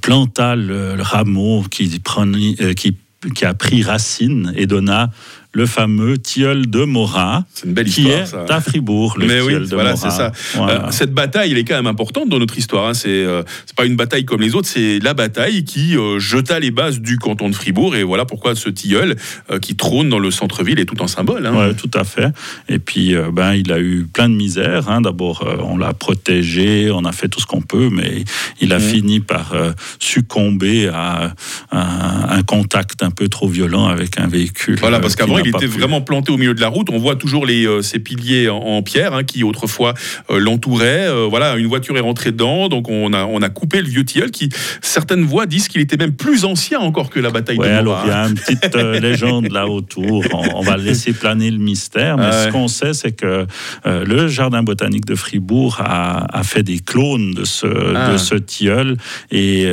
planta 0.00 0.56
le, 0.56 0.96
le 0.96 1.02
rameau 1.02 1.62
qui, 1.70 1.98
prenait- 2.00 2.74
qui, 2.74 2.96
qui 3.34 3.44
a 3.44 3.52
pris 3.52 3.82
racine 3.82 4.52
et 4.56 4.66
donna 4.66 5.10
le 5.52 5.66
fameux 5.66 6.16
tilleul 6.16 6.70
de 6.70 6.84
Morat, 6.84 7.44
belle 7.64 7.86
qui 7.90 8.02
histoire, 8.02 8.20
est 8.22 8.26
ça. 8.26 8.44
à 8.48 8.60
Fribourg, 8.60 9.16
le 9.18 9.26
Mais 9.26 9.40
oui, 9.40 9.54
de 9.54 9.74
voilà, 9.74 9.96
c'est 9.96 10.10
ça. 10.10 10.30
Voilà. 10.54 10.86
Euh, 10.86 10.90
cette 10.92 11.12
bataille, 11.12 11.50
elle 11.50 11.58
est 11.58 11.64
quand 11.64 11.74
même 11.74 11.88
importante 11.88 12.28
dans 12.28 12.38
notre 12.38 12.56
histoire. 12.56 12.86
hein. 12.88 12.94
C'est 12.94 13.08
euh, 13.08 13.42
pas 13.76 13.84
une 13.84 13.96
bataille 13.96 14.24
comme 14.24 14.40
les 14.40 14.54
autres, 14.54 14.68
c'est 14.68 15.00
la 15.00 15.12
bataille 15.12 15.64
qui 15.64 15.96
euh, 15.96 16.20
jeta 16.20 16.60
les 16.60 16.70
bases 16.70 17.00
du 17.00 17.18
canton 17.18 17.48
de 17.48 17.54
Fribourg. 17.54 17.96
Et 17.96 18.04
voilà 18.04 18.24
pourquoi 18.26 18.54
ce 18.54 18.68
tilleul 18.68 19.16
qui 19.60 19.74
trône 19.74 20.08
dans 20.08 20.20
le 20.20 20.30
centre-ville 20.30 20.78
est 20.78 20.84
tout 20.84 21.02
un 21.02 21.08
symbole. 21.08 21.44
hein. 21.46 21.54
Ouais, 21.56 21.74
tout 21.74 21.90
à 21.94 22.04
fait. 22.04 22.28
Et 22.68 22.78
puis, 22.78 23.14
ben, 23.32 23.54
il 23.54 23.72
a 23.72 23.80
eu 23.80 24.06
plein 24.12 24.28
de 24.28 24.34
misère. 24.34 24.88
hein. 24.88 25.00
D'abord, 25.00 25.44
on 25.64 25.76
l'a 25.76 25.92
protégé, 25.94 26.90
on 26.92 27.04
a 27.04 27.12
fait 27.12 27.28
tout 27.28 27.40
ce 27.40 27.46
qu'on 27.46 27.60
peut, 27.62 27.88
mais 27.90 28.24
il 28.60 28.72
a 28.72 28.78
Mhm. 28.78 28.84
fini 28.84 29.20
par 29.20 29.52
succomber 29.98 30.88
à 30.88 31.34
un, 31.72 32.26
un 32.38 32.42
contact 32.42 33.02
un 33.02 33.10
peu 33.10 33.28
trop 33.28 33.48
violent 33.48 33.86
avec 33.86 34.18
un 34.18 34.26
véhicule. 34.26 34.78
Voilà, 34.80 35.00
parce 35.00 35.16
qu'avant, 35.16 35.39
il 35.44 35.48
était 35.48 35.58
pu- 35.66 35.78
vraiment 35.78 36.00
planté 36.00 36.32
au 36.32 36.36
milieu 36.36 36.54
de 36.54 36.60
la 36.60 36.68
route. 36.68 36.88
On 36.90 36.98
voit 36.98 37.16
toujours 37.16 37.46
les, 37.46 37.66
euh, 37.66 37.82
ces 37.82 37.98
piliers 37.98 38.48
en, 38.48 38.56
en 38.58 38.82
pierre 38.82 39.14
hein, 39.14 39.24
qui 39.24 39.42
autrefois 39.44 39.94
euh, 40.30 40.38
l'entouraient. 40.38 41.06
Euh, 41.08 41.26
voilà, 41.28 41.56
une 41.56 41.66
voiture 41.66 41.96
est 41.96 42.00
rentrée 42.00 42.32
dedans, 42.32 42.68
donc 42.68 42.88
on 42.88 43.12
a, 43.12 43.24
on 43.24 43.42
a 43.42 43.48
coupé 43.48 43.80
le 43.82 43.88
vieux 43.88 44.04
tilleul 44.04 44.30
qui, 44.30 44.48
certaines 44.82 45.24
voix 45.24 45.46
disent 45.46 45.68
qu'il 45.68 45.80
était 45.80 45.96
même 45.96 46.12
plus 46.12 46.44
ancien 46.44 46.78
encore 46.80 47.10
que 47.10 47.20
la 47.20 47.30
bataille 47.30 47.58
Ouais, 47.58 47.68
de 47.68 47.72
alors 47.74 48.04
Morat. 48.04 48.06
il 48.06 48.10
y 48.10 48.12
a 48.12 48.28
une 48.28 48.34
petite 48.34 48.74
légende 49.02 49.50
là 49.50 49.66
autour. 49.68 50.24
On, 50.32 50.56
on 50.56 50.60
va 50.62 50.76
laisser 50.76 51.12
planer 51.12 51.50
le 51.50 51.58
mystère. 51.58 52.16
Mais 52.16 52.26
ouais. 52.26 52.32
ce 52.32 52.48
qu'on 52.50 52.68
sait, 52.68 52.92
c'est 52.94 53.12
que 53.12 53.46
le 53.84 54.28
jardin 54.28 54.62
botanique 54.62 55.04
de 55.06 55.14
Fribourg 55.14 55.76
a, 55.80 56.26
a 56.36 56.42
fait 56.42 56.62
des 56.62 56.78
clones 56.78 57.32
de 57.34 57.44
ce, 57.44 57.66
Ah. 57.94 58.12
de 58.12 58.16
ce 58.18 58.34
tilleul 58.34 58.96
et 59.30 59.66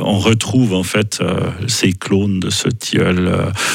on 0.00 0.18
retrouve 0.18 0.74
en 0.74 0.82
fait 0.82 1.22
ces 1.66 1.92
clones 1.92 2.40
de 2.40 2.50
ce 2.50 2.68
tilleul 2.68 3.30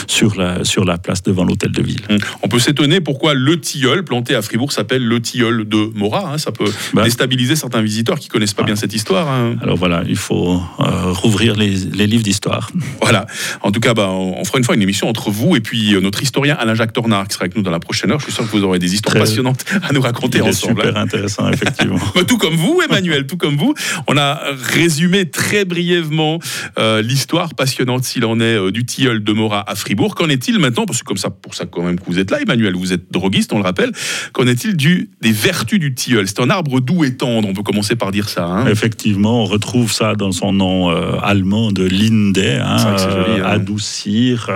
sur 0.08 0.36
la 0.36 0.64
sur 0.64 0.79
la 0.86 0.98
place 0.98 1.24
devant 1.24 1.44
l'hôtel 1.44 1.72
de 1.72 1.82
ville. 1.82 2.02
On 2.44 2.48
peut 2.48 2.60
s'étonner 2.60 3.02
pourquoi 3.02 3.34
le 3.34 3.60
tilleul 3.60 4.04
planté 4.04 4.36
à 4.36 4.42
Fribourg 4.42 4.72
s'appelle 4.72 5.06
le 5.06 5.22
tilleul 5.22 5.66
de 5.68 5.90
Morat. 5.96 6.32
hein. 6.34 6.38
Ça 6.38 6.52
peut 6.52 6.72
Bah. 6.94 7.04
déstabiliser 7.04 7.56
certains 7.56 7.82
visiteurs 7.82 8.20
qui 8.20 8.28
connaissent 8.30 8.54
pas 8.54 8.64
bien 8.64 8.76
cette 8.76 8.94
histoire. 8.94 9.28
hein. 9.30 9.56
Alors 9.62 9.78
voilà, 9.78 10.04
il 10.08 10.16
faut 10.18 10.62
euh, 10.80 11.12
rouvrir 11.12 11.56
les, 11.56 11.70
les 11.70 12.08
livres 12.08 12.24
d'histoire. 12.24 12.72
Voilà. 13.02 13.26
En 13.62 13.72
tout 13.72 13.80
cas, 13.80 13.94
bah, 13.94 14.08
on 14.10 14.30
on 14.40 14.46
fera 14.46 14.58
une 14.58 14.64
fois 14.64 14.76
une 14.76 14.82
émission 14.82 15.10
entre 15.10 15.32
vous 15.32 15.56
et 15.56 15.60
puis 15.60 15.94
euh, 15.96 16.02
notre 16.02 16.22
historien 16.24 16.56
Alain-Jacques 16.60 16.94
Tornard 16.94 17.28
qui 17.28 17.34
sera 17.34 17.44
avec 17.44 17.56
nous 17.58 17.62
dans 17.62 17.72
la 17.72 17.80
prochaine 17.80 18.12
heure. 18.12 18.20
Je 18.20 18.26
suis 18.26 18.34
sûr 18.34 18.46
que 18.46 18.52
vous 18.56 18.64
aurez 18.64 18.80
des 18.80 18.94
histoires 18.94 19.12
Très- 19.16 19.20
passionnantes 19.22 19.66
à 19.84 19.92
nous 19.92 20.02
raconter 20.02 20.42
ensemble. 20.42 20.82
super 20.82 20.96
hein. 20.98 21.02
intéressant, 21.02 21.50
effectivement. 21.52 21.98
Bah, 22.16 22.24
tout 22.28 22.38
comme 22.38 22.56
vous, 22.56 22.82
Emmanuel, 22.88 23.28
tout 23.28 23.38
comme 23.38 23.58
vous. 23.58 23.74
On 24.08 24.18
a 24.18 24.40
résumé 24.74 25.30
très 25.30 25.66
brièvement 25.66 26.40
euh, 26.78 27.02
l'histoire 27.02 27.54
passionnante, 27.54 28.04
s'il 28.06 28.24
en 28.26 28.40
est, 28.40 28.72
du 28.72 28.86
tilleul 28.86 29.24
de 29.24 29.34
Morat 29.34 29.64
à 29.70 29.76
Fribourg. 29.76 30.16
Qu'en 30.16 30.30
est-il 30.30 30.58
maintenant 30.60 30.69
Parce 30.72 31.00
que 31.00 31.06
comme 31.06 31.18
ça, 31.18 31.30
pour 31.30 31.56
ça 31.56 31.66
quand 31.66 31.84
même 31.84 32.00
que 32.00 32.06
vous 32.06 32.20
êtes 32.20 32.32
là, 32.32 32.42
Emmanuel, 32.42 32.76
vous 32.76 32.94
êtes 32.94 33.12
droguiste, 33.12 33.54
on 33.54 33.58
le 33.58 33.64
rappelle. 33.64 33.92
Qu'en 34.34 34.48
est-il 34.48 34.76
du, 34.76 35.10
des 35.22 35.32
vertus 35.32 35.80
du 35.80 35.94
tilleul? 35.94 36.28
C'est 36.28 36.40
un 36.40 36.50
arbre 36.50 36.80
doux 36.80 37.04
et 37.04 37.16
tendre, 37.16 37.48
on 37.48 37.54
peut 37.54 37.64
commencer 37.64 37.96
par 37.96 38.12
dire 38.12 38.30
ça. 38.30 38.46
hein. 38.46 38.68
Effectivement, 38.68 39.44
on 39.44 39.46
retrouve 39.46 39.92
ça 39.92 40.16
dans 40.16 40.32
son 40.32 40.54
nom 40.54 40.90
euh, 40.90 41.18
allemand 41.22 41.72
de 41.72 41.84
Linde, 41.86 42.38
hein, 42.38 42.98
joli, 42.98 43.40
euh, 43.40 43.44
hein. 43.44 43.50
adoucir, 43.50 44.50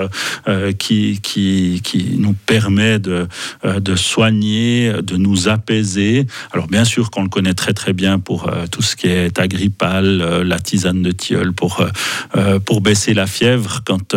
euh, 0.47 0.71
qui, 0.73 1.19
qui, 1.21 1.81
qui 1.83 2.15
nous 2.17 2.33
permet 2.33 2.99
de, 2.99 3.27
de 3.63 3.95
soigner, 3.95 4.93
de 5.03 5.17
nous 5.17 5.47
apaiser. 5.49 6.25
Alors 6.51 6.67
bien 6.67 6.85
sûr 6.85 7.09
qu'on 7.11 7.23
le 7.23 7.29
connaît 7.29 7.53
très 7.53 7.73
très 7.73 7.93
bien 7.93 8.19
pour 8.19 8.47
euh, 8.47 8.65
tout 8.71 8.81
ce 8.81 8.95
qui 8.95 9.07
est 9.07 9.39
agrippal, 9.39 10.21
euh, 10.21 10.43
la 10.43 10.59
tisane 10.59 11.01
de 11.01 11.11
tilleul 11.11 11.53
pour, 11.53 11.85
euh, 12.35 12.59
pour 12.59 12.81
baisser 12.81 13.13
la 13.13 13.27
fièvre 13.27 13.81
quand 13.85 14.15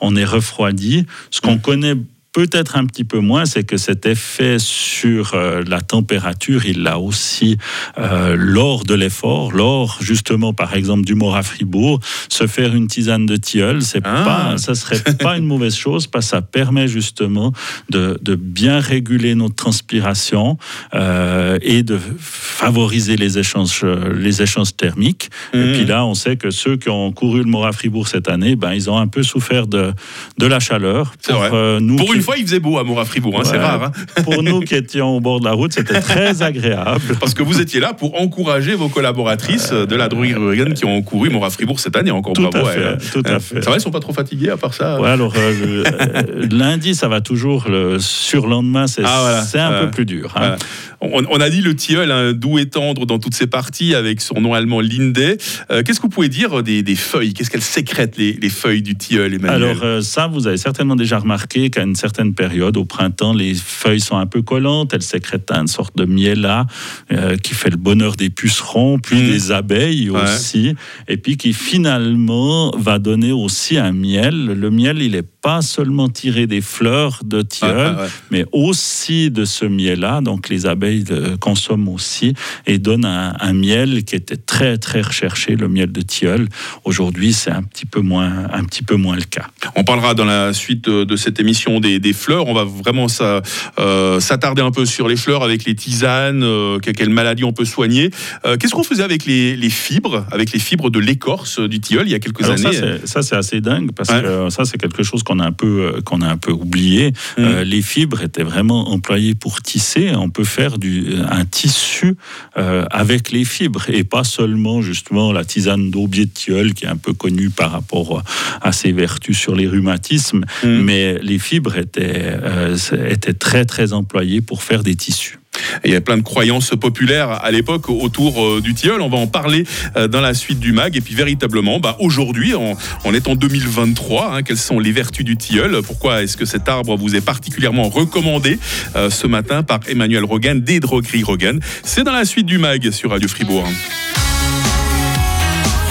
on 0.00 0.16
est 0.16 0.24
refroidi. 0.24 1.04
Ce 1.38 1.40
qu'on 1.40 1.58
connaît 1.58 1.94
peut-être 2.32 2.76
un 2.76 2.84
petit 2.86 3.04
peu 3.04 3.18
moins, 3.20 3.46
c'est 3.46 3.64
que 3.64 3.76
cet 3.76 4.06
effet 4.06 4.58
sur 4.58 5.34
euh, 5.34 5.62
la 5.66 5.80
température, 5.80 6.66
il 6.66 6.82
l'a 6.82 6.98
aussi 6.98 7.56
euh, 7.98 8.36
lors 8.38 8.84
de 8.84 8.94
l'effort, 8.94 9.50
lors 9.52 9.98
justement 10.00 10.52
par 10.52 10.74
exemple 10.74 11.04
du 11.04 11.14
Mora 11.14 11.42
Fribourg, 11.42 12.00
se 12.28 12.46
faire 12.46 12.74
une 12.74 12.86
tisane 12.86 13.26
de 13.26 13.36
tilleul, 13.36 13.82
c'est 13.82 14.02
Ah. 14.04 14.22
pas, 14.52 14.58
ça 14.58 14.74
serait 14.74 15.02
pas 15.20 15.36
une 15.38 15.46
mauvaise 15.46 15.74
chose 15.74 16.06
parce 16.06 16.26
que 16.26 16.30
ça 16.30 16.42
permet 16.42 16.86
justement 16.88 17.52
de, 17.90 18.18
de 18.22 18.34
bien 18.36 18.78
réguler 18.80 19.34
notre 19.34 19.54
transpiration 19.56 20.58
euh, 20.94 21.58
et 21.62 21.82
de 21.82 21.98
favoriser 22.18 23.16
les 23.16 23.38
échanges, 23.38 23.84
les 23.84 24.42
échanges 24.42 24.76
thermiques. 24.76 25.30
Et 25.54 25.72
puis 25.72 25.84
là, 25.86 26.04
on 26.04 26.14
sait 26.14 26.36
que 26.36 26.50
ceux 26.50 26.76
qui 26.76 26.88
ont 26.90 27.10
couru 27.12 27.38
le 27.38 27.44
Mora 27.46 27.72
Fribourg 27.72 28.08
cette 28.08 28.28
année, 28.28 28.56
ben 28.56 28.72
ils 28.74 28.90
ont 28.90 28.96
un 28.98 29.06
peu 29.08 29.22
souffert 29.22 29.66
de, 29.66 29.92
de 30.38 30.46
la 30.46 30.60
chaleur. 30.60 31.12
Pour, 31.24 31.36
vrai. 31.36 31.50
euh, 31.52 31.80
nous 31.80 31.96
Pour 31.96 32.08
qui- 32.10 32.14
une 32.16 32.22
fois, 32.28 32.36
il 32.38 32.44
faisait 32.46 32.60
beau 32.60 32.78
à 32.78 32.84
Morat 32.84 33.04
Fribourg, 33.06 33.38
hein, 33.40 33.44
c'est 33.44 33.56
rare. 33.58 33.84
hein. 33.84 33.92
pour 34.22 34.42
nous 34.42 34.60
qui 34.60 34.74
étions 34.74 35.16
au 35.16 35.20
bord 35.20 35.40
de 35.40 35.44
la 35.46 35.52
route, 35.52 35.72
c'était 35.72 36.00
très 36.00 36.42
agréable. 36.42 37.16
Parce 37.20 37.32
que 37.34 37.42
vous 37.42 37.60
étiez 37.60 37.80
là 37.80 37.94
pour 37.94 38.20
encourager 38.20 38.74
vos 38.74 38.88
collaboratrices 38.88 39.72
de 39.72 39.96
la 39.96 40.08
droguerie 40.08 40.34
Rugen 40.34 40.74
qui 40.74 40.84
ont 40.84 41.00
couru 41.02 41.30
Morat 41.30 41.50
Fribourg 41.50 41.80
cette 41.80 41.96
année. 41.96 42.10
Encore 42.10 42.34
Tout 42.34 42.42
bravo 42.50 42.66
à 42.66 42.70
fait, 42.70 42.80
elles. 42.80 42.98
tout 43.12 43.22
à 43.24 43.32
Hein. 43.34 43.40
fait. 43.40 43.62
Ça 43.62 43.70
va, 43.70 43.76
elles 43.76 43.82
sont 43.82 43.90
pas 43.90 44.00
trop 44.00 44.12
fatiguées 44.12 44.50
à 44.50 44.56
part 44.56 44.74
ça 44.74 45.00
Ouais, 45.00 45.08
alors 45.08 45.32
euh, 45.36 45.84
euh, 45.84 46.46
lundi, 46.50 46.94
ça 46.94 47.08
va 47.08 47.20
toujours. 47.20 47.66
Le 47.68 47.98
surlendemain, 47.98 48.86
c'est 48.86 49.02
Ah, 49.04 49.42
voilà. 49.52 49.66
un 49.68 49.84
peu 49.84 49.90
plus 49.90 50.04
dur. 50.04 50.32
hein. 50.36 50.40
Voilà. 50.40 50.56
On, 51.00 51.22
on 51.30 51.40
a 51.40 51.48
dit 51.48 51.60
le 51.60 51.76
tilleul, 51.76 52.10
hein, 52.10 52.32
doux 52.32 52.58
et 52.58 52.66
tendre 52.66 53.06
dans 53.06 53.18
toutes 53.18 53.34
ses 53.34 53.46
parties, 53.46 53.94
avec 53.94 54.20
son 54.20 54.40
nom 54.40 54.54
allemand 54.54 54.80
Linde. 54.80 55.38
Euh, 55.70 55.82
Qu'est-ce 55.84 55.98
que 55.98 56.02
vous 56.02 56.08
pouvez 56.08 56.28
dire 56.28 56.62
des, 56.62 56.82
des 56.82 56.96
feuilles? 56.96 57.34
Qu'est-ce 57.34 57.50
qu'elles 57.50 57.60
sécrètent, 57.62 58.16
les, 58.16 58.32
les 58.32 58.48
feuilles 58.48 58.82
du 58.82 58.96
tilleul, 58.96 59.34
Emmanuel? 59.34 59.62
Alors 59.62 59.82
euh, 59.84 60.00
ça, 60.00 60.26
vous 60.26 60.46
avez 60.48 60.56
certainement 60.56 60.96
déjà 60.96 61.18
remarqué 61.18 61.70
qu'à 61.70 61.82
une 61.82 61.94
certaine 61.94 62.34
période, 62.34 62.76
au 62.76 62.84
printemps, 62.84 63.32
les 63.32 63.54
feuilles 63.54 64.00
sont 64.00 64.16
un 64.16 64.26
peu 64.26 64.42
collantes, 64.42 64.92
elles 64.92 65.02
sécrètent 65.02 65.50
une 65.52 65.68
sorte 65.68 65.96
de 65.96 66.04
miel 66.04 66.40
là, 66.40 66.66
euh, 67.12 67.36
qui 67.36 67.54
fait 67.54 67.70
le 67.70 67.76
bonheur 67.76 68.16
des 68.16 68.30
pucerons, 68.30 68.98
puis 68.98 69.16
Mhm. 69.22 69.30
des 69.30 69.52
abeilles 69.52 70.10
Ouais. 70.10 70.22
aussi, 70.22 70.74
et 71.06 71.16
puis 71.16 71.36
qui 71.36 71.52
finalement 71.52 72.70
va 72.76 72.98
donner 72.98 73.32
aussi 73.32 73.76
un 73.78 73.92
miel. 73.92 74.46
Le 74.46 74.70
miel, 74.70 75.00
il 75.02 75.12
n'est 75.12 75.22
pas 75.22 75.62
seulement 75.62 76.08
tiré 76.08 76.46
des 76.46 76.60
fleurs 76.60 77.20
de 77.24 77.42
tilleul, 77.42 77.96
ouais. 77.96 78.06
mais 78.30 78.44
aussi 78.52 79.30
de 79.30 79.44
ce 79.44 79.64
miel-là. 79.64 80.20
Donc 80.22 80.48
les 80.48 80.66
abeilles 80.66 80.87
le 80.96 81.36
consomment 81.36 81.88
aussi 81.88 82.34
et 82.66 82.78
donnent 82.78 83.04
un, 83.04 83.34
un 83.38 83.52
miel 83.52 84.04
qui 84.04 84.14
était 84.16 84.36
très 84.36 84.78
très 84.78 85.00
recherché, 85.00 85.56
le 85.56 85.68
miel 85.68 85.92
de 85.92 86.00
tilleul. 86.02 86.48
Aujourd'hui, 86.84 87.32
c'est 87.32 87.50
un 87.50 87.62
petit 87.62 87.86
peu 87.86 88.00
moins 88.00 88.46
un 88.52 88.64
petit 88.64 88.82
peu 88.82 88.96
moins 88.96 89.16
le 89.16 89.22
cas. 89.22 89.46
On 89.76 89.84
parlera 89.84 90.14
dans 90.14 90.24
la 90.24 90.52
suite 90.52 90.88
euh, 90.88 91.04
de 91.04 91.16
cette 91.16 91.40
émission 91.40 91.80
des, 91.80 91.98
des 91.98 92.12
fleurs. 92.12 92.46
On 92.48 92.54
va 92.54 92.64
vraiment 92.64 93.08
ça, 93.08 93.42
euh, 93.78 94.20
s'attarder 94.20 94.62
un 94.62 94.70
peu 94.70 94.84
sur 94.86 95.08
les 95.08 95.16
fleurs 95.16 95.42
avec 95.42 95.64
les 95.64 95.74
tisanes, 95.74 96.42
euh, 96.42 96.78
que- 96.78 96.90
quelles 96.90 97.10
maladies 97.10 97.44
on 97.44 97.52
peut 97.52 97.64
soigner. 97.64 98.10
Euh, 98.44 98.56
Qu'est-ce 98.56 98.72
qu'on 98.74 98.82
faisait 98.84 99.02
avec 99.02 99.24
les, 99.26 99.56
les 99.56 99.70
fibres, 99.70 100.24
avec 100.30 100.52
les 100.52 100.58
fibres 100.58 100.90
de 100.90 100.98
l'écorce 100.98 101.60
du 101.60 101.80
tilleul 101.80 102.06
il 102.08 102.10
y 102.10 102.14
a 102.14 102.18
quelques 102.18 102.42
Alors 102.44 102.58
ça, 102.58 102.68
années 102.68 102.76
c'est- 102.78 103.06
ça, 103.06 103.22
c'est 103.22 103.36
assez 103.36 103.60
dingue 103.60 103.92
parce 103.92 104.08
Ouais. 104.10 104.20
que 104.22 104.26
euh, 104.26 104.50
ça, 104.50 104.64
c'est 104.64 104.78
quelque 104.78 105.02
chose 105.02 105.22
qu'on 105.22 105.38
a 105.38 105.44
un 105.46 105.52
peu, 105.52 105.92
euh, 105.96 106.00
qu'on 106.00 106.20
a 106.22 106.28
un 106.28 106.36
peu 106.36 106.52
oublié. 106.52 107.10
Mm. 107.36 107.40
Euh, 107.44 107.64
les 107.64 107.82
fibres 107.82 108.22
étaient 108.22 108.42
vraiment 108.42 108.90
employées 108.90 109.34
pour 109.34 109.60
tisser. 109.62 110.10
On 110.14 110.30
peut 110.30 110.44
faire 110.44 110.77
du, 110.78 111.14
un 111.28 111.44
tissu 111.44 112.16
euh, 112.56 112.84
avec 112.90 113.30
les 113.30 113.44
fibres 113.44 113.84
et 113.88 114.04
pas 114.04 114.24
seulement 114.24 114.82
justement 114.82 115.32
la 115.32 115.44
tisane 115.44 115.90
d'aubier 115.90 116.26
de 116.26 116.30
tilleul 116.30 116.74
qui 116.74 116.84
est 116.84 116.88
un 116.88 116.96
peu 116.96 117.12
connue 117.12 117.50
par 117.50 117.72
rapport 117.72 118.22
à 118.60 118.72
ses 118.72 118.92
vertus 118.92 119.38
sur 119.38 119.54
les 119.54 119.66
rhumatismes. 119.66 120.44
Mm. 120.62 120.80
Mais 120.82 121.18
les 121.20 121.38
fibres 121.38 121.76
étaient, 121.76 122.22
euh, 122.24 122.76
étaient 123.08 123.34
très 123.34 123.64
très 123.64 123.92
employées 123.92 124.40
pour 124.40 124.62
faire 124.62 124.82
des 124.82 124.94
tissus. 124.94 125.38
Il 125.84 125.92
y 125.92 125.96
a 125.96 126.00
plein 126.00 126.16
de 126.16 126.22
croyances 126.22 126.70
populaires 126.70 127.30
à 127.30 127.50
l'époque 127.50 127.88
autour 127.88 128.44
euh, 128.44 128.60
du 128.60 128.74
tilleul. 128.74 129.00
On 129.00 129.08
va 129.08 129.18
en 129.18 129.26
parler 129.26 129.64
euh, 129.96 130.08
dans 130.08 130.20
la 130.20 130.34
suite 130.34 130.60
du 130.60 130.72
mag. 130.72 130.96
Et 130.96 131.00
puis 131.00 131.14
véritablement, 131.14 131.80
bah, 131.80 131.96
aujourd'hui, 132.00 132.54
on, 132.54 132.76
on 133.04 133.14
est 133.14 133.28
en 133.28 133.34
2023. 133.34 134.34
hein, 134.34 134.42
quelles 134.42 134.58
sont 134.58 134.78
les 134.78 134.92
vertus 134.92 135.24
du 135.24 135.36
tilleul? 135.36 135.82
Pourquoi 135.82 136.22
est-ce 136.22 136.36
que 136.36 136.44
cet 136.44 136.68
arbre 136.68 136.96
vous 136.96 137.16
est 137.16 137.20
particulièrement 137.20 137.88
recommandé 137.88 138.58
euh, 138.96 139.10
ce 139.10 139.26
matin 139.26 139.62
par 139.62 139.80
Emmanuel 139.88 140.24
Rogan 140.24 140.60
des 140.60 140.80
drogueries 140.80 141.22
Rogan 141.22 141.60
C'est 141.84 142.04
dans 142.04 142.12
la 142.12 142.24
suite 142.24 142.46
du 142.46 142.58
mag 142.58 142.90
sur 142.90 143.10
Radio 143.10 143.28
Fribourg. 143.28 143.64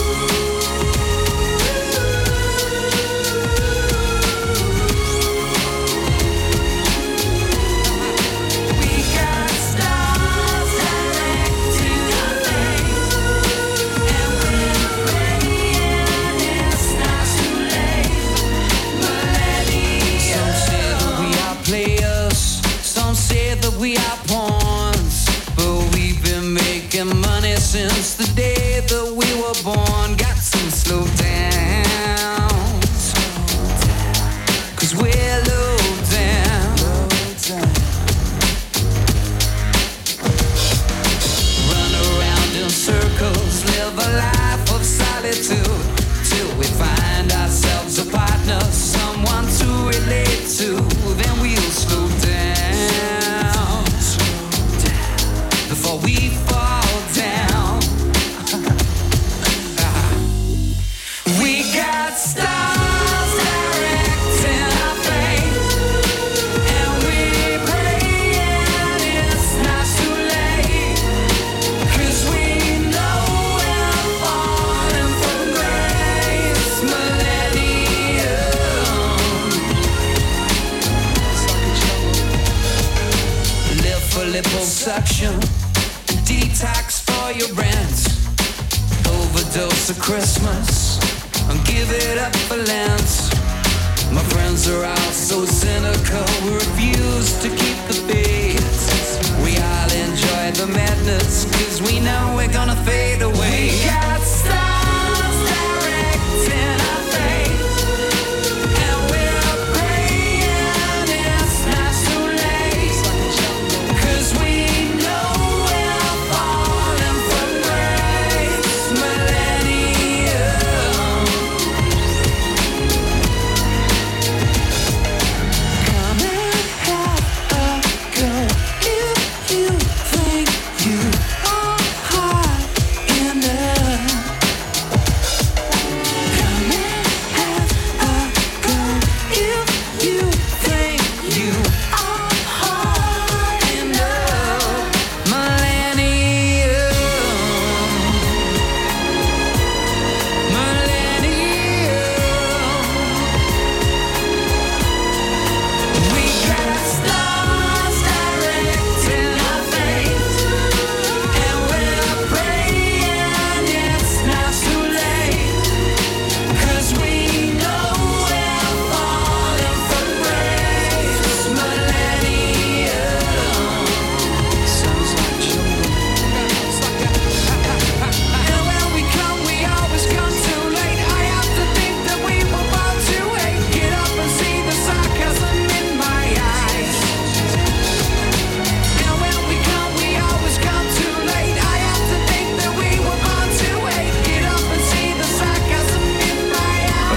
Since 27.93 28.15
the 28.15 28.35
day 28.35 28.79
that 28.87 29.05
we 29.05 29.27
were 29.41 29.53
born. 29.63 30.02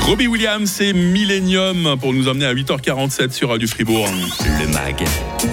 Robbie 0.06 0.28
Williams 0.28 0.80
et 0.80 0.92
Millennium 0.92 1.96
pour 2.00 2.12
nous 2.14 2.28
emmener 2.28 2.46
à 2.46 2.54
8h47 2.54 3.32
sur 3.32 3.48
Radio 3.48 3.66
Fribourg. 3.66 4.08
Le 4.60 4.68
MAG, 4.68 5.04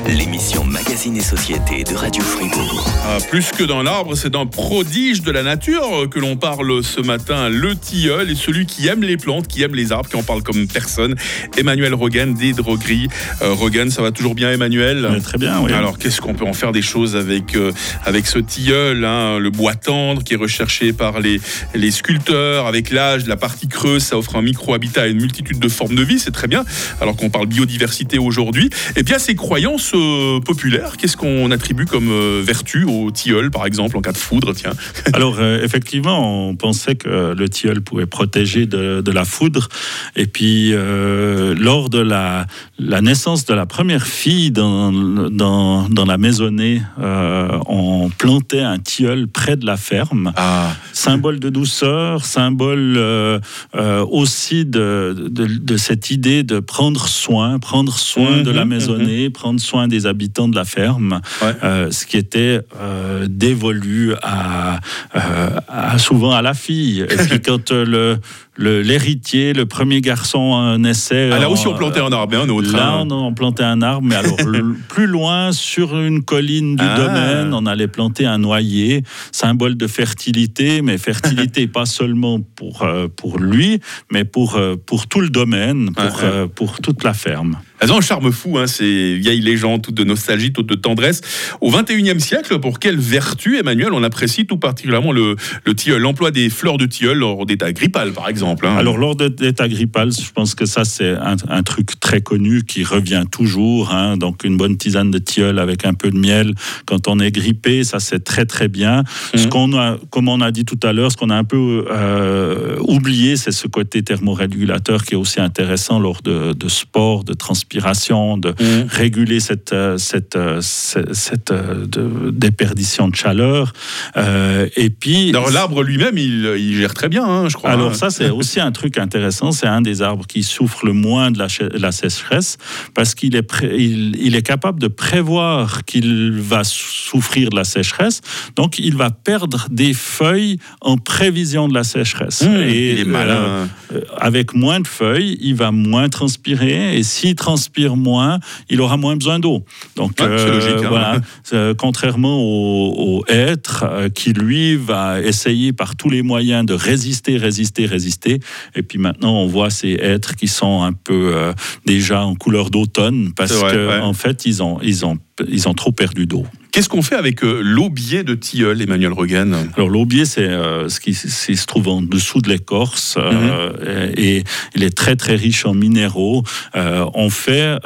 l'émission 0.07 0.63
Magazine 0.63 1.17
et 1.17 1.21
Société 1.21 1.83
de 1.83 1.95
Radio 1.95 2.21
Fribourg. 2.21 2.87
Ah, 3.03 3.17
plus 3.31 3.49
que 3.49 3.63
dans 3.63 3.81
l'arbre, 3.81 4.13
c'est 4.13 4.29
d'un 4.29 4.45
prodige 4.45 5.23
de 5.23 5.31
la 5.31 5.41
nature 5.41 6.07
que 6.07 6.19
l'on 6.19 6.35
parle 6.35 6.83
ce 6.83 7.01
matin, 7.01 7.49
le 7.49 7.75
tilleul 7.75 8.29
et 8.29 8.35
celui 8.35 8.67
qui 8.67 8.87
aime 8.87 9.01
les 9.01 9.17
plantes, 9.17 9.47
qui 9.47 9.63
aime 9.63 9.73
les 9.73 9.91
arbres, 9.91 10.07
qui 10.07 10.17
en 10.17 10.23
parle 10.23 10.43
comme 10.43 10.67
personne. 10.67 11.15
Emmanuel 11.57 11.95
Rogan 11.95 12.35
des 12.35 12.53
Drogueries. 12.53 13.07
Euh, 13.41 13.53
Rogan, 13.53 13.89
ça 13.89 14.03
va 14.03 14.11
toujours 14.11 14.35
bien, 14.35 14.51
Emmanuel 14.51 15.19
Très 15.23 15.39
bien, 15.39 15.61
oui. 15.61 15.73
Alors, 15.73 15.97
qu'est-ce 15.97 16.21
qu'on 16.21 16.35
peut 16.35 16.45
en 16.45 16.53
faire 16.53 16.71
des 16.71 16.83
choses 16.83 17.15
avec, 17.15 17.55
euh, 17.55 17.71
avec 18.05 18.27
ce 18.27 18.37
tilleul, 18.37 19.03
hein, 19.03 19.39
le 19.39 19.49
bois 19.49 19.73
tendre 19.73 20.23
qui 20.23 20.35
est 20.35 20.37
recherché 20.37 20.93
par 20.93 21.19
les, 21.19 21.41
les 21.73 21.89
sculpteurs, 21.89 22.67
avec 22.67 22.91
l'âge, 22.91 23.25
la 23.25 23.35
partie 23.35 23.67
creuse, 23.67 24.03
ça 24.03 24.15
offre 24.15 24.35
un 24.35 24.42
micro-habitat 24.43 25.07
et 25.07 25.11
une 25.11 25.21
multitude 25.21 25.59
de 25.59 25.69
formes 25.69 25.95
de 25.95 26.03
vie, 26.03 26.19
c'est 26.19 26.31
très 26.31 26.47
bien. 26.47 26.63
Alors 27.01 27.15
qu'on 27.15 27.29
parle 27.29 27.47
biodiversité 27.47 28.17
aujourd'hui. 28.19 28.69
Et 28.95 29.03
bien, 29.03 29.19
ces 29.19 29.35
croyances 29.35 29.91
euh, 29.95 30.39
populaires, 30.39 30.97
qu'est-ce 30.97 31.17
qu'on 31.17 31.51
attribue 31.51 31.85
comme 31.85 32.09
euh, 32.09 32.41
vertu 32.45 32.83
au 32.83 33.11
tilleul, 33.11 33.51
par 33.51 33.65
exemple, 33.65 33.97
en 33.97 34.01
cas 34.01 34.11
de 34.11 34.17
foudre, 34.17 34.53
tiens? 34.53 34.73
Alors, 35.13 35.37
euh, 35.39 35.63
effectivement, 35.63 36.49
on 36.49 36.55
pensait 36.55 36.95
que 36.95 37.33
le 37.33 37.49
tilleul 37.49 37.81
pouvait 37.81 38.05
protéger 38.05 38.65
de, 38.65 39.01
de 39.01 39.11
la 39.11 39.25
foudre. 39.25 39.69
Et 40.15 40.27
puis, 40.27 40.73
lors 40.73 41.89
de 41.89 41.99
la, 41.99 42.45
la 42.77 43.01
naissance 43.01 43.45
de 43.45 43.53
la 43.53 43.65
première 43.65 44.05
fille 44.05 44.51
dans, 44.51 44.91
dans, 44.91 45.89
dans 45.89 46.05
la 46.05 46.17
maisonnée, 46.17 46.81
on 46.97 48.09
plantait 48.17 48.61
un 48.61 48.79
tilleul 48.79 49.27
près 49.27 49.55
de 49.55 49.65
la 49.65 49.77
ferme. 49.77 50.33
Ah. 50.35 50.73
Symbole 50.93 51.39
de 51.39 51.49
douceur, 51.49 52.25
symbole 52.25 52.95
euh, 52.97 53.39
euh, 53.75 54.05
aussi 54.33 54.65
de, 54.65 55.15
de, 55.29 55.45
de 55.45 55.77
cette 55.77 56.09
idée 56.09 56.41
de 56.41 56.59
prendre 56.59 57.07
soin, 57.07 57.59
prendre 57.59 57.95
soin 57.99 58.41
de 58.41 58.49
la 58.49 58.63
Mhm, 58.65 58.69
maisonnée, 58.69 59.29
prendre 59.29 59.59
soin 59.59 59.87
des 59.87 60.07
habitants 60.07 60.47
de 60.47 60.55
la 60.55 60.65
ferme, 60.65 61.21
euh, 61.63 61.91
ce 61.91 62.05
qui 62.07 62.17
était 62.17 62.61
euh, 62.79 63.27
dévolu 63.29 64.13
à, 64.23 64.79
euh, 65.15 65.19
à- 65.67 65.97
souvent 65.99 66.31
à 66.31 66.41
la 66.41 66.55
fille. 66.55 67.01
Et 67.01 67.15
puis 67.27 67.41
quand 67.45 67.71
le- 67.71 68.17
l'héritier, 68.57 69.53
le, 69.53 69.65
premier 69.65 70.01
garçon 70.01 70.77
naissait. 70.77 71.29
Ah, 71.31 71.39
là 71.39 71.49
aussi, 71.49 71.67
on 71.67 71.75
plantait 71.75 71.99
un 71.99 72.11
arbre, 72.11 72.35
hein, 72.37 72.41
un 72.45 72.49
autre. 72.49 72.71
Là, 72.71 72.93
hein. 72.93 73.07
on, 73.09 73.27
on 73.27 73.33
plantait 73.33 73.63
un 73.63 73.81
arbre, 73.81 74.07
mais 74.07 74.15
alors 74.15 74.37
le- 74.45 74.75
plus 74.89 75.07
loin, 75.07 75.51
sur 75.51 75.99
une 75.99 76.23
colline 76.23 76.75
du 76.75 76.83
Ah. 76.87 76.97
domaine, 76.97 77.53
on 77.53 77.65
allait 77.65 77.87
planter 77.87 78.25
un 78.25 78.37
noyer, 78.37 79.03
symbole 79.31 79.75
de 79.75 79.87
fertilité, 79.87 80.81
mais 80.81 80.97
fertilité 80.97 81.67
pas 81.67 81.85
seulement 81.85 82.39
pour, 82.41 82.83
euh, 82.83 83.07
pour 83.07 83.39
lui, 83.39 83.79
mais 84.11 84.23
pour, 84.23 84.55
euh, 84.55 84.75
pour 84.75 85.07
tout 85.07 85.21
le 85.21 85.29
domaine, 85.29 85.91
pour, 85.93 86.19
euh, 86.23 86.47
pour 86.47 86.79
toute 86.81 87.03
la 87.03 87.13
ferme. 87.13 87.57
Elles 87.83 87.91
ont 87.91 87.97
un 87.97 88.01
charme 88.01 88.31
fou, 88.31 88.57
hein, 88.57 88.65
ces 88.65 89.17
vieilles 89.17 89.41
légendes, 89.41 89.81
toutes 89.81 89.95
de 89.95 90.05
nostalgie, 90.05 90.53
toutes 90.53 90.67
de 90.69 90.75
tendresse. 90.75 91.19
Au 91.59 91.69
XXIe 91.69 92.17
siècle, 92.21 92.57
pour 92.59 92.79
quelle 92.79 92.97
vertu, 92.97 93.57
Emmanuel, 93.57 93.89
on 93.91 94.03
apprécie 94.03 94.45
tout 94.45 94.55
particulièrement 94.55 95.11
le, 95.11 95.35
le 95.65 95.75
tilleul, 95.75 96.01
l'emploi 96.01 96.31
des 96.31 96.49
fleurs 96.49 96.77
de 96.77 96.85
tilleul 96.85 97.17
lors 97.17 97.45
d'état 97.45 97.73
grippal, 97.73 98.13
par 98.13 98.29
exemple 98.29 98.65
hein? 98.67 98.77
Alors, 98.77 98.97
lors 98.97 99.17
de 99.17 99.35
l'état 99.41 99.67
grippal, 99.67 100.13
je 100.13 100.31
pense 100.33 100.55
que 100.55 100.65
ça, 100.65 100.85
c'est 100.85 101.09
un, 101.11 101.35
un 101.49 101.63
truc 101.63 101.99
très 101.99 102.21
connu 102.21 102.63
qui 102.63 102.85
revient 102.85 103.25
toujours. 103.29 103.91
hein. 103.91 104.15
Donc, 104.15 104.45
une 104.45 104.55
bonne 104.55 104.77
tisane 104.77 105.11
de 105.11 105.17
tilleul 105.17 105.59
avec 105.59 105.85
un 105.85 105.93
peu 105.93 106.09
de 106.09 106.17
miel 106.17 106.53
quand 106.85 107.09
on 107.09 107.19
est 107.19 107.31
grippé, 107.31 107.83
ça, 107.83 107.99
c'est 107.99 108.23
très, 108.23 108.45
très 108.45 108.69
bien. 108.69 109.03
Ce 109.35 109.47
qu'on 109.47 109.77
a, 109.77 109.97
comme 110.09 110.29
on 110.29 110.39
a 110.39 110.51
dit 110.51 110.63
tout 110.63 110.79
à 110.83 110.93
l'heure, 110.93 111.11
ce 111.11 111.17
qu'on 111.17 111.29
a 111.31 111.35
un 111.35 111.43
peu 111.43 111.85
euh, 111.91 112.77
oublié, 112.79 113.35
c'est 113.35 113.51
ce 113.51 113.67
côté 113.67 114.03
thermorégulateur 114.03 115.03
qui 115.03 115.15
est 115.15 115.17
aussi 115.17 115.41
intéressant 115.41 115.99
lors 115.99 116.21
de, 116.21 116.53
de 116.53 116.67
sport, 116.69 117.25
de 117.25 117.33
transpiration, 117.33 117.72
de 117.77 118.53
réguler 118.89 119.39
cette, 119.39 119.73
euh, 119.73 119.97
cette, 119.97 120.35
euh, 120.35 120.59
cette, 120.61 121.13
cette, 121.13 121.51
euh, 121.51 121.85
de- 121.85 122.31
déperdition 122.31 123.07
de 123.07 123.15
chaleur. 123.15 123.73
Euh, 124.17 124.67
et 124.75 124.89
puis. 124.89 125.31
L'arbre 125.31 125.83
lui-même, 125.83 126.17
il, 126.17 126.53
il 126.57 126.75
gère 126.77 126.93
très 126.93 127.09
bien, 127.09 127.23
hein, 127.25 127.49
je 127.49 127.55
crois. 127.55 127.71
Alors 127.71 127.91
hein. 127.91 127.93
ça, 127.93 128.09
c'est 128.09 128.29
aussi 128.29 128.59
un 128.59 128.71
truc 128.71 128.97
intéressant. 128.97 129.51
C'est 129.51 129.67
un 129.67 129.81
des 129.81 130.01
arbres 130.01 130.25
qui 130.27 130.43
souffre 130.43 130.85
le 130.85 130.93
moins 130.93 131.31
de 131.31 131.39
la, 131.39 131.47
la 131.77 131.91
sécheresse 131.91 132.57
parce 132.93 133.15
qu'il 133.15 133.35
est, 133.35 133.47
il, 133.63 134.15
il 134.19 134.35
est 134.35 134.41
capable 134.41 134.79
de 134.79 134.87
prévoir 134.87 135.85
qu'il 135.85 136.31
va 136.33 136.63
souffrir 136.63 137.49
de 137.49 137.55
la 137.55 137.63
sécheresse. 137.63 138.21
Donc, 138.55 138.79
il 138.79 138.95
va 138.95 139.09
perdre 139.11 139.67
des 139.69 139.93
feuilles 139.93 140.57
en 140.81 140.97
prévision 140.97 141.67
de 141.67 141.73
la 141.73 141.83
sécheresse. 141.83 142.41
Mmh, 142.41 142.55
il 142.67 142.99
est 142.99 143.05
malin. 143.05 143.67
euh, 143.93 144.01
avec 144.17 144.53
moins 144.53 144.79
de 144.79 144.87
feuilles, 144.87 145.37
il 145.41 145.55
va 145.55 145.71
moins 145.71 146.09
transpirer. 146.09 146.97
Et 146.97 147.03
s'il 147.03 147.35
transpire 147.35 147.52
moins, 147.95 148.39
il 148.69 148.81
aura 148.81 148.97
moins 148.97 149.15
besoin 149.15 149.39
d'eau. 149.39 149.63
Donc, 149.95 150.13
Ouais, 150.19 150.27
logique, 150.27 150.83
hein. 150.83 150.87
voilà. 150.87 151.21
Euh, 151.53 151.73
contrairement 151.73 152.41
au, 152.41 153.17
au 153.17 153.25
hêtre 153.27 153.83
euh, 153.87 154.09
qui 154.09 154.33
lui 154.33 154.75
va 154.75 155.21
essayer 155.21 155.73
par 155.73 155.95
tous 155.95 156.09
les 156.09 156.21
moyens 156.21 156.65
de 156.65 156.73
résister, 156.73 157.37
résister, 157.37 157.85
résister. 157.85 158.39
Et 158.75 158.83
puis 158.83 158.99
maintenant, 158.99 159.35
on 159.35 159.47
voit 159.47 159.69
ces 159.69 159.93
hêtres 159.93 160.35
qui 160.35 160.47
sont 160.47 160.83
un 160.83 160.93
peu 160.93 161.31
euh, 161.35 161.53
déjà 161.85 162.25
en 162.25 162.35
couleur 162.35 162.69
d'automne 162.69 163.33
parce 163.35 163.53
qu'en 163.53 163.67
ouais. 163.67 163.99
en 163.99 164.13
fait, 164.13 164.45
ils 164.45 164.63
ont, 164.63 164.79
ils 164.81 165.05
ont, 165.05 165.17
ils 165.47 165.67
ont 165.67 165.73
trop 165.73 165.91
perdu 165.91 166.25
d'eau. 166.25 166.45
Qu'est-ce 166.73 166.89
qu'on 166.89 167.03
fait 167.03 167.13
avec 167.13 167.43
euh, 167.43 167.61
l'aubier 167.63 168.23
de 168.23 168.33
tilleul, 168.33 168.81
Emmanuel 168.81 169.13
Rogan 169.13 169.55
Alors 169.75 169.89
l'aubier, 169.89 170.25
c'est 170.25 170.41
euh, 170.41 170.89
ce 170.89 170.99
qui, 170.99 171.13
se 171.13 171.65
trouve 171.67 171.87
en 171.87 172.01
dessous 172.01 172.41
de 172.41 172.49
l'écorce 172.49 173.15
euh, 173.19 174.09
et 174.17 174.43
il 174.73 174.83
est 174.83 174.97
très 174.97 175.15
très 175.15 175.35
riche 175.35 175.67
en 175.67 175.75
minéraux. 175.75 176.41
On 176.73 177.29
fait 177.29 177.77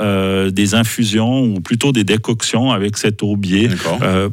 des 0.53 0.73
infusions 0.75 1.43
ou 1.43 1.59
plutôt 1.59 1.91
des 1.91 2.05
décoctions 2.05 2.71
avec 2.71 2.95
cet 2.95 3.23
aubier 3.23 3.69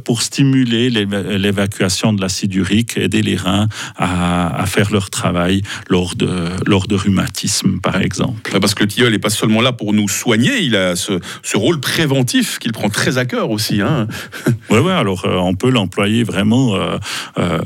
pour 0.05 0.23
stimuler 0.23 0.89
l'éva- 0.89 1.37
l'évacuation 1.37 2.13
de 2.13 2.21
l'acide 2.21 2.55
urique, 2.55 2.97
aider 2.97 3.23
les 3.23 3.35
reins 3.35 3.67
à, 3.97 4.63
à 4.63 4.67
faire 4.67 4.93
leur 4.93 5.11
travail 5.11 5.63
lors 5.89 6.15
de, 6.15 6.29
lors 6.67 6.87
de 6.87 6.95
rhumatisme 6.95 7.81
par 7.81 8.01
exemple. 8.01 8.53
Ouais, 8.53 8.61
Parce 8.61 8.75
que 8.75 8.85
le 8.85 8.89
tilleul 8.89 9.11
n'est 9.11 9.19
pas 9.19 9.31
seulement 9.31 9.61
là 9.63 9.73
pour 9.73 9.93
nous 9.93 10.09
soigner, 10.09 10.61
il 10.61 10.77
a 10.77 10.95
ce, 10.95 11.19
ce 11.43 11.57
rôle 11.57 11.81
préventif 11.81 12.61
qu'il 12.61 12.71
prend 12.71 12.89
très 12.89 13.19
à 13.19 13.25
cœur 13.25 13.51
aussi. 13.51 13.81
Hein. 13.81 14.07
Oui, 14.71 14.79
ouais, 14.79 14.93
alors 14.93 15.25
euh, 15.27 15.37
on 15.37 15.55
peut 15.55 15.71
l'employer 15.71 16.25
vraiment 16.25 16.75
euh, 16.75 16.99
euh, 17.39 17.61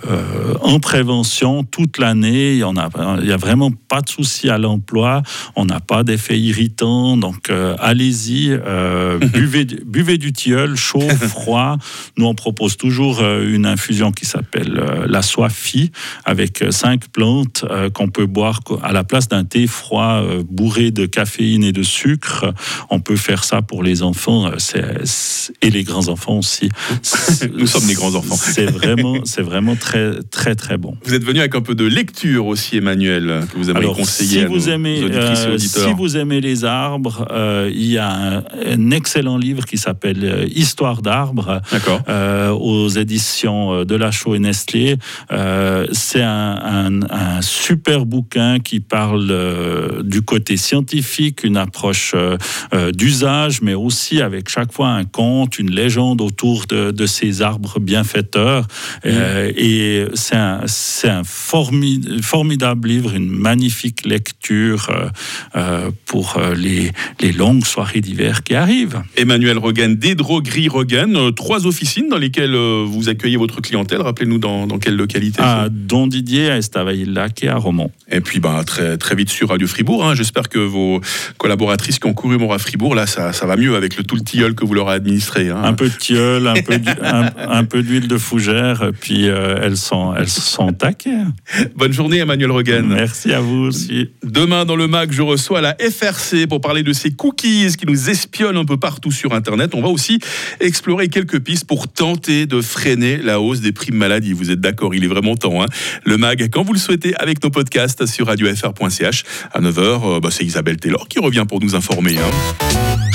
en 0.61 0.79
prévention 0.79 1.65
toute 1.65 1.97
l'année. 1.99 2.53
Il 2.53 2.59
y 2.59 2.65
en 2.65 2.77
a, 2.77 2.91
il 3.23 3.27
y 3.27 3.33
a 3.33 3.37
vraiment 3.37 3.71
pas 3.71 4.03
de 4.03 4.09
souci 4.09 4.51
à 4.51 4.59
l'emploi. 4.59 5.23
On 5.57 5.65
n'a 5.65 5.81
pas 5.81 6.03
d'effet 6.03 6.39
irritant. 6.39 7.17
Donc 7.17 7.51
allez-y, 7.79 8.51
buvez, 9.33 9.65
du- 9.65 9.83
buvez 9.87 10.19
du 10.19 10.33
tilleul, 10.33 10.77
chaud, 10.77 11.01
froid. 11.29 11.77
Nous 12.19 12.27
on 12.27 12.35
propose 12.35 12.77
toujours 12.77 13.23
une 13.23 13.65
infusion 13.65 14.13
qui 14.13 14.27
s'appelle 14.27 14.83
la 15.07 15.23
soifie 15.23 15.91
avec 16.25 16.65
cinq 16.71 17.09
plantes 17.09 17.65
qu'on 17.95 18.09
peut 18.09 18.27
boire 18.27 18.61
à 18.83 18.93
la 18.93 19.05
place 19.05 19.29
d'un 19.29 19.45
thé 19.45 19.67
froid 19.67 20.23
bourré 20.51 20.91
de 20.91 21.07
caféine 21.07 21.65
et 21.65 21.73
de 21.73 21.83
sucre. 21.83 22.53
On 22.91 23.01
peut 23.01 23.17
faire 23.17 23.45
ça 23.45 23.63
pour 23.63 23.83
les 23.83 24.03
enfants 24.03 24.51
et 25.63 25.71
les 25.71 25.85
grands 25.85 26.09
enfants 26.09 26.43
aussi. 27.03 27.49
Nous 27.57 27.67
sommes 27.67 27.87
des 27.87 27.95
grands 27.95 28.15
enfants. 28.15 28.37
C'est 28.37 28.67
vraiment, 28.67 29.17
c'est 29.25 29.43
vraiment 29.43 29.77
très, 29.77 30.23
très, 30.31 30.55
très 30.55 30.77
bon. 30.77 30.97
Vous 31.05 31.15
êtes 31.15 31.25
venu 31.25 31.41
avec 31.41 31.55
un 31.55 31.61
peu 31.61 31.75
de 31.75 31.85
lecture 31.85 32.47
aussi, 32.47 32.77
Emmanuel, 32.77 33.43
que 33.53 33.57
vous 33.59 33.71
aimeriez 33.71 33.87
Alors, 33.87 33.97
conseiller 33.97 34.29
si 34.31 34.45
à 34.45 34.49
vous 34.49 34.55
nos 34.57 34.69
aimez, 34.69 35.03
auditrices 35.05 35.41
et 35.45 35.47
euh, 35.49 35.55
auditeurs. 35.55 35.89
si 35.89 35.95
vous 35.95 36.17
aimez 36.17 36.41
les 36.41 36.65
arbres, 36.65 37.27
euh, 37.31 37.71
il 37.73 37.87
y 37.87 37.99
a 37.99 38.11
un, 38.11 38.45
un 38.67 38.91
excellent 38.91 39.37
livre 39.39 39.65
qui 39.65 39.79
s'appelle 39.79 40.25
euh, 40.25 40.47
Histoire 40.55 41.03
d'arbres 41.03 41.61
euh, 42.09 42.51
aux 42.51 42.89
éditions 42.89 43.85
de 43.85 43.95
La 43.95 44.11
Chaux 44.11 44.35
et 44.35 44.39
Nestlé. 44.39 44.97
C'est 45.93 46.23
un, 46.23 46.59
un- 46.63 47.03
un 47.11 47.43
super 47.43 48.07
bouquin 48.07 48.59
qui 48.61 48.81
parle 48.81 50.03
du 50.05 50.23
côté 50.23 50.57
scientifique, 50.57 51.45
une 51.45 51.57
approche 51.57 52.15
d'usage, 52.93 53.63
mais 53.63 53.75
aussi 53.75 54.21
avec 54.21 54.49
chaque 54.49 54.73
fois 54.73 54.89
un 54.89 55.05
conte, 55.05 55.59
une 55.59 55.71
légende 55.71 56.21
autour 56.21 56.58
de, 56.67 56.91
de 56.91 57.07
ces 57.07 57.43
arbres 57.43 57.79
bienfaiteurs. 57.81 58.67
Euh, 59.07 59.53
et 59.57 60.05
c'est 60.15 60.37
un, 60.37 60.63
c'est 60.67 61.09
un 61.09 61.23
formi- 61.23 62.23
formidable 62.23 62.89
livre, 62.89 63.15
une 63.15 63.31
magnifique 63.31 64.05
lecture 64.07 64.89
euh, 64.91 65.09
euh, 65.57 65.91
pour 66.07 66.41
les, 66.57 66.91
les 67.21 67.33
longues 67.33 67.65
soirées 67.65 68.01
d'hiver 68.01 68.43
qui 68.43 68.55
arrivent. 68.55 69.03
Emmanuel 69.17 69.59
Rogan, 69.59 69.95
des 69.95 70.15
drogueries 70.15 70.69
Rogan, 70.69 71.33
trois 71.35 71.67
officines 71.67 72.09
dans 72.09 72.19
lesquelles 72.19 72.57
vous 72.57 73.09
accueillez 73.09 73.37
votre 73.37 73.61
clientèle. 73.61 74.01
Rappelez-nous 74.01 74.39
dans, 74.39 74.67
dans 74.67 74.79
quelle 74.79 74.97
localité 74.97 75.41
À 75.43 75.69
Don 75.71 76.07
Didier, 76.07 76.51
à 76.51 76.57
Estavayer-le-Lac 76.59 77.45
et 77.45 77.49
à 77.49 77.57
Romont. 77.57 77.91
Et 78.11 78.21
puis 78.21 78.41
bah, 78.41 78.63
très, 78.67 78.97
très 78.99 79.15
vite 79.15 79.31
sur 79.31 79.51
Radio 79.51 79.67
Fribourg. 79.67 80.05
hein. 80.07 80.15
J'espère 80.15 80.49
que 80.49 80.59
vos 80.59 81.01
collaboratrices 81.37 81.99
qui 81.99 82.07
ont 82.07 82.15
couru 82.15 82.39
Mora 82.39 82.59
Fribourg, 82.59 82.95
là, 82.95 83.07
ça, 83.07 83.33
ça 83.33 83.47
va 83.47 83.57
mieux 83.57 83.77
avec 83.77 83.97
le 83.97 84.03
tout 84.05 84.17
le 84.17 84.23
tilleul 84.23 84.55
que 84.55 84.65
vous 84.65 84.75
leur 84.75 84.89
avez 84.89 84.97
administré. 84.97 85.51
hein. 85.51 85.61
Un 85.63 85.75
peu 85.75 85.89
de 85.89 85.95
tilleul, 85.95 86.47
un 86.49 86.63
peu 86.63 86.79
d'hu- 86.79 86.91
un, 87.03 87.31
un 87.49 87.65
peu 87.65 87.83
d'huile 87.83 88.09
de 88.09 88.19
fougère, 88.19 88.91
puis 89.01 89.29
euh, 89.29 89.59
elles 89.63 89.77
sont 89.77 90.15
elles 90.15 90.29
sont 90.29 90.73
taquées. 90.73 91.11
Bonne 91.77 91.93
journée, 91.93 92.19
Emmanuel 92.19 92.51
Rogan. 92.51 92.87
Merci 92.87 93.33
à 93.33 93.41
vous 93.41 93.65
aussi. 93.67 94.11
Demain, 94.25 94.65
dans 94.65 94.77
le 94.77 94.87
MAC, 94.89 95.13
je 95.13 95.23
reçois 95.23 95.61
la 95.61 95.77
FRC 95.79 96.47
pour 96.49 96.61
parler 96.61 96.83
de 96.83 96.93
ces 96.93 97.11
cookies 97.13 97.75
qui 97.79 97.87
nous 97.87 98.11
espionnent 98.11 98.57
un 98.57 98.65
peu 98.65 98.77
partout 98.77 99.11
sur 99.13 99.33
Internet. 99.35 99.75
On 99.75 99.83
va 99.83 99.89
aussi 99.89 100.19
explorer 100.61 101.09
quelques 101.09 101.41
pistes 101.41 101.67
pour 101.67 101.89
tenter 101.89 102.47
de 102.47 102.61
freiner 102.61 103.17
la 103.19 103.41
hausse 103.41 103.61
des 103.61 103.73
primes 103.73 103.97
maladie. 103.97 104.33
Vous 104.33 104.51
êtes 104.51 104.61
d'accord, 104.61 104.95
il 104.95 105.05
est 105.05 105.09
vraiment 105.09 105.35
temps. 105.37 105.63
hein. 105.63 105.67
le 106.05 106.17
MAG, 106.17 106.49
quand 106.51 106.63
vous 106.63 106.73
le 106.73 106.79
souhaitez, 106.79 107.15
avec 107.17 107.43
nos 107.43 107.51
podcasts 107.51 108.07
sur 108.07 108.27
radiofr.ch. 108.27 109.25
À 109.53 109.61
9h, 109.61 110.21
bah, 110.21 110.29
c'est 110.31 110.45
Isabelle 110.45 110.77
Taylor 110.79 111.07
qui 111.09 111.19
revient 111.19 111.45
pour 111.49 111.61
nous 111.61 111.75
informer. 111.75 112.17
hein. 112.19 113.08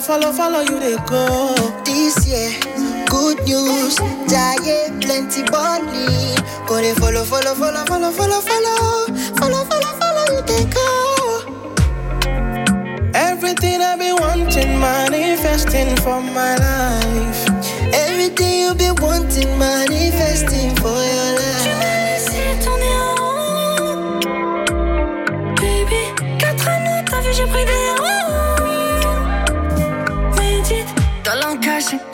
Follow, 0.00 0.32
follow, 0.32 0.32
follow 0.32 0.60
you 0.60 0.80
they 0.80 0.96
go. 1.06 1.54
This 1.84 2.26
year, 2.26 2.50
good 3.06 3.38
news, 3.44 3.96
giant 4.28 5.04
plenty 5.04 5.42
money. 5.50 6.34
Go 6.66 6.76
they 6.76 6.94
follow, 6.94 7.24
follow, 7.24 7.54
follow, 7.54 7.84
follow, 7.84 8.10
follow, 8.10 8.40
follow, 8.40 9.06
follow, 9.36 9.64
follow, 9.64 9.92
follow 10.00 10.24
you 10.32 10.42
they 10.46 10.64
go. 10.70 10.86
Everything 13.14 13.80
I've 13.82 13.98
been 13.98 14.16
wanting, 14.16 14.78
manifesting 14.80 15.96
for 15.96 16.20
my 16.20 16.56
life. 16.56 17.48
Everything 17.92 18.60
you 18.60 18.74
been 18.74 18.94
wanting, 19.00 19.58
manifesting 19.58 20.74
for 20.76 20.88
your 20.88 21.32
life. 21.36 21.48
Baby, 25.60 26.02
4 26.38 26.68
années, 26.68 27.04
t'as 27.06 27.20
vu, 27.20 27.32
j'ai 27.34 27.46
pris 27.46 27.64
des 27.64 27.79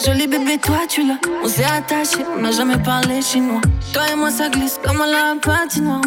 joli 0.06 0.26
bébé, 0.28 0.58
toi 0.58 0.78
tu 0.88 1.04
l'as. 1.04 1.18
On 1.42 1.48
s'est 1.48 1.64
attaché, 1.64 2.18
on 2.36 2.42
n'a 2.42 2.52
jamais 2.52 2.78
parlé 2.78 3.20
chinois. 3.20 3.60
Toi 3.92 4.02
et 4.12 4.16
moi, 4.16 4.30
ça 4.30 4.48
glisse 4.48 4.78
comme 4.84 4.98
la 4.98 5.34
patinoire. 5.42 6.00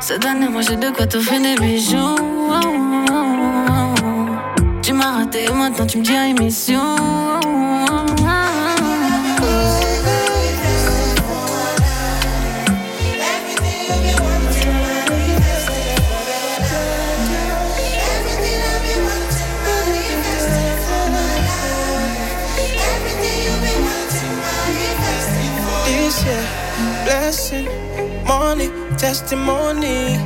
Cette 0.00 0.24
année, 0.26 0.48
moi 0.48 0.60
j'ai 0.60 0.76
de 0.76 0.90
quoi 0.90 1.06
t'offrir 1.06 1.40
des 1.40 1.54
bijoux. 1.54 2.16
Tu 4.82 4.92
m'as 4.92 5.12
raté, 5.12 5.48
maintenant 5.48 5.86
tu 5.86 5.98
me 5.98 6.02
dis 6.02 6.14
à 6.14 6.26
émission. 6.26 6.96
Testimony. 29.00 30.16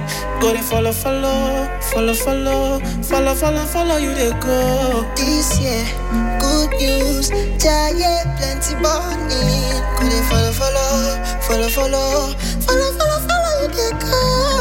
Go 0.41 0.53
they 0.53 0.61
follow, 0.61 0.91
follow, 0.93 1.69
follow, 1.93 2.13
follow, 2.15 2.81
follow, 3.03 3.35
follow, 3.35 3.65
follow 3.67 3.97
you 3.99 4.13
they 4.15 4.33
go. 4.41 5.07
This 5.15 5.61
year, 5.61 5.87
good 6.41 6.71
news, 6.81 7.29
giant 7.63 8.27
plenty 8.37 8.75
money. 8.83 9.71
Go 9.97 10.05
they 10.11 10.23
follow, 10.29 10.53
follow, 10.53 11.23
follow, 11.47 11.69
follow, 11.69 12.35
follow, 12.67 12.91
follow, 12.99 13.19
follow 13.29 13.63
you 13.63 13.69
they 13.69 13.93
go. 14.03 14.54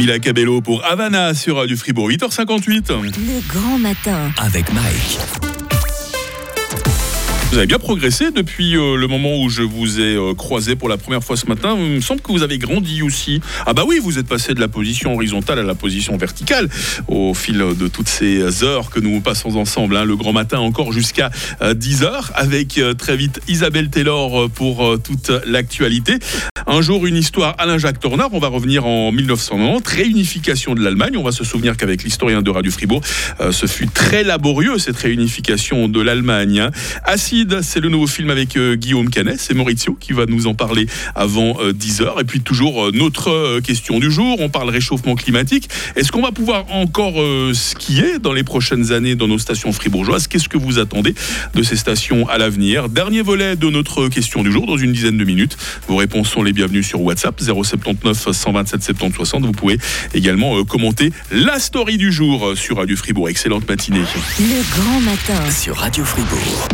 Camila 0.00 0.18
Cabello 0.18 0.62
pour 0.62 0.82
Havana 0.82 1.34
sur 1.34 1.56
Radio 1.56 1.76
Fribourg, 1.76 2.08
8h58. 2.08 2.94
Le 3.18 3.46
grand 3.46 3.78
matin. 3.78 4.32
Avec 4.38 4.72
Mike. 4.72 5.49
Vous 7.52 7.58
avez 7.58 7.66
bien 7.66 7.80
progressé 7.80 8.30
depuis 8.30 8.76
euh, 8.76 8.94
le 8.94 9.08
moment 9.08 9.42
où 9.42 9.48
je 9.48 9.62
vous 9.62 9.98
ai 9.98 10.14
euh, 10.14 10.34
croisé 10.34 10.76
pour 10.76 10.88
la 10.88 10.96
première 10.96 11.24
fois 11.24 11.36
ce 11.36 11.46
matin. 11.46 11.76
Il 11.76 11.96
me 11.96 12.00
semble 12.00 12.20
que 12.20 12.30
vous 12.30 12.44
avez 12.44 12.58
grandi 12.58 13.02
aussi. 13.02 13.40
Ah 13.66 13.72
bah 13.72 13.82
oui, 13.84 13.98
vous 14.00 14.20
êtes 14.20 14.28
passé 14.28 14.54
de 14.54 14.60
la 14.60 14.68
position 14.68 15.14
horizontale 15.14 15.58
à 15.58 15.64
la 15.64 15.74
position 15.74 16.16
verticale 16.16 16.68
au 17.08 17.34
fil 17.34 17.58
de 17.58 17.88
toutes 17.88 18.08
ces 18.08 18.62
heures 18.62 18.88
que 18.90 19.00
nous 19.00 19.20
passons 19.20 19.56
ensemble. 19.56 19.96
hein. 19.96 20.04
Le 20.04 20.14
grand 20.14 20.32
matin 20.32 20.60
encore 20.60 20.92
jusqu'à 20.92 21.30
10h 21.60 22.30
avec 22.36 22.78
euh, 22.78 22.94
très 22.94 23.16
vite 23.16 23.40
Isabelle 23.48 23.90
Taylor 23.90 24.42
euh, 24.42 24.48
pour 24.48 24.86
euh, 24.86 24.96
toute 24.98 25.32
l'actualité. 25.44 26.18
Un 26.68 26.82
jour, 26.82 27.04
une 27.04 27.16
histoire 27.16 27.56
Alain 27.58 27.78
Jacques 27.78 27.98
Tornard. 27.98 28.30
On 28.32 28.38
va 28.38 28.46
revenir 28.46 28.86
en 28.86 29.10
1990, 29.10 29.82
réunification 29.92 30.76
de 30.76 30.82
l'Allemagne. 30.84 31.16
On 31.16 31.24
va 31.24 31.32
se 31.32 31.42
souvenir 31.42 31.76
qu'avec 31.76 32.04
l'historien 32.04 32.42
de 32.42 32.50
Radio 32.50 32.70
Fribourg, 32.70 33.00
euh, 33.40 33.50
ce 33.50 33.66
fut 33.66 33.88
très 33.88 34.22
laborieux 34.22 34.78
cette 34.78 34.98
réunification 34.98 35.88
de 35.88 36.00
l'Allemagne. 36.00 36.60
hein. 36.60 36.70
C'est 37.62 37.80
le 37.80 37.88
nouveau 37.88 38.06
film 38.06 38.30
avec 38.30 38.56
euh, 38.56 38.76
Guillaume 38.76 39.08
Canet. 39.10 39.38
C'est 39.38 39.54
Maurizio 39.54 39.96
qui 39.98 40.12
va 40.12 40.26
nous 40.26 40.46
en 40.46 40.54
parler 40.54 40.86
avant 41.14 41.54
10h. 41.72 42.20
Et 42.20 42.24
puis 42.24 42.40
toujours 42.40 42.86
euh, 42.86 42.90
notre 42.92 43.30
euh, 43.30 43.60
question 43.60 43.98
du 43.98 44.10
jour. 44.10 44.36
On 44.40 44.48
parle 44.48 44.70
réchauffement 44.70 45.14
climatique. 45.14 45.68
Est-ce 45.96 46.12
qu'on 46.12 46.22
va 46.22 46.32
pouvoir 46.32 46.64
encore 46.70 47.20
euh, 47.20 47.52
skier 47.54 48.18
dans 48.18 48.32
les 48.32 48.44
prochaines 48.44 48.92
années 48.92 49.14
dans 49.14 49.28
nos 49.28 49.38
stations 49.38 49.72
fribourgeoises? 49.72 50.26
Qu'est-ce 50.26 50.48
que 50.48 50.58
vous 50.58 50.78
attendez 50.78 51.14
de 51.54 51.62
ces 51.62 51.76
stations 51.76 52.28
à 52.28 52.38
l'avenir? 52.38 52.88
Dernier 52.88 53.22
volet 53.22 53.56
de 53.56 53.68
notre 53.70 54.08
question 54.08 54.42
du 54.42 54.52
jour 54.52 54.66
dans 54.66 54.76
une 54.76 54.92
dizaine 54.92 55.18
de 55.18 55.24
minutes. 55.24 55.56
Vos 55.88 55.96
réponses 55.96 56.28
sont 56.28 56.42
les 56.42 56.52
bienvenues 56.52 56.82
sur 56.82 57.00
WhatsApp 57.00 57.40
079 57.40 58.32
127 58.32 58.82
70 58.82 59.16
60. 59.16 59.44
Vous 59.44 59.52
pouvez 59.52 59.78
également 60.14 60.58
euh, 60.58 60.64
commenter 60.64 61.12
la 61.30 61.58
story 61.58 61.96
du 61.96 62.12
jour 62.12 62.48
euh, 62.48 62.54
sur 62.54 62.76
Radio 62.76 62.96
Fribourg. 62.96 63.28
Excellente 63.28 63.68
matinée. 63.68 64.02
Le 64.38 64.80
grand 64.80 65.00
matin. 65.00 65.50
Sur 65.50 65.76
Radio 65.76 66.04
Fribourg. 66.04 66.68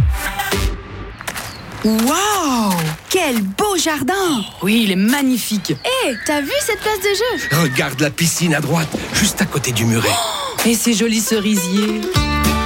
Waouh 1.84 2.72
Quel 3.10 3.42
beau 3.42 3.76
jardin 3.76 4.42
Oui, 4.62 4.82
il 4.84 4.92
est 4.92 4.96
magnifique. 4.96 5.70
Hé, 5.70 6.14
t'as 6.26 6.40
vu 6.40 6.50
cette 6.64 6.80
place 6.80 6.98
de 6.98 7.48
jeu? 7.48 7.58
Regarde 7.62 8.00
la 8.00 8.10
piscine 8.10 8.54
à 8.54 8.60
droite, 8.60 8.88
juste 9.14 9.40
à 9.42 9.46
côté 9.46 9.72
du 9.72 9.84
muret. 9.84 10.08
Et 10.64 10.74
ces 10.74 10.94
jolis 10.94 11.20
cerisiers. 11.20 12.00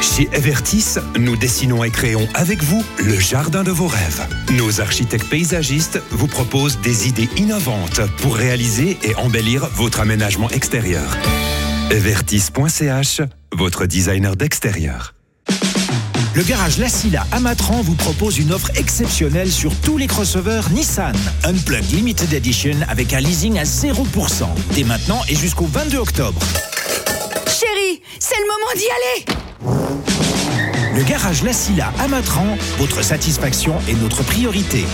Chez 0.00 0.28
Evertis, 0.32 0.94
nous 1.18 1.36
dessinons 1.36 1.84
et 1.84 1.90
créons 1.90 2.26
avec 2.34 2.62
vous 2.62 2.82
le 2.98 3.18
jardin 3.18 3.62
de 3.62 3.70
vos 3.70 3.86
rêves. 3.86 4.26
Nos 4.52 4.80
architectes 4.80 5.28
paysagistes 5.28 6.00
vous 6.10 6.26
proposent 6.26 6.78
des 6.80 7.06
idées 7.08 7.28
innovantes 7.36 8.00
pour 8.18 8.36
réaliser 8.36 8.98
et 9.02 9.14
embellir 9.16 9.66
votre 9.74 10.00
aménagement 10.00 10.48
extérieur. 10.50 11.16
Evertis.ch, 11.90 13.20
votre 13.52 13.84
designer 13.84 14.36
d'extérieur. 14.36 15.14
Le 16.34 16.44
garage 16.44 16.78
La 16.78 16.88
Silla 16.88 17.26
à 17.32 17.40
Matran 17.40 17.82
vous 17.82 17.96
propose 17.96 18.38
une 18.38 18.52
offre 18.52 18.70
exceptionnelle 18.76 19.50
sur 19.50 19.74
tous 19.80 19.98
les 19.98 20.06
crossovers 20.06 20.70
Nissan. 20.70 21.12
Unplugged 21.42 21.90
Limited 21.90 22.32
Edition 22.32 22.76
avec 22.88 23.12
un 23.12 23.18
leasing 23.18 23.58
à 23.58 23.64
0%. 23.64 23.96
Dès 24.74 24.84
maintenant 24.84 25.22
et 25.28 25.34
jusqu'au 25.34 25.66
22 25.66 25.98
octobre. 25.98 26.40
Chérie, 27.46 28.00
c'est 28.20 28.36
le 28.36 28.46
moment 28.46 28.72
d'y 28.76 29.34
aller 29.74 30.96
Le 30.96 31.02
garage 31.02 31.42
La 31.42 31.52
Silla 31.52 31.92
à 31.98 32.06
Matran, 32.06 32.56
votre 32.78 33.02
satisfaction 33.02 33.74
est 33.88 33.94
notre 33.94 34.22
priorité. 34.22 34.84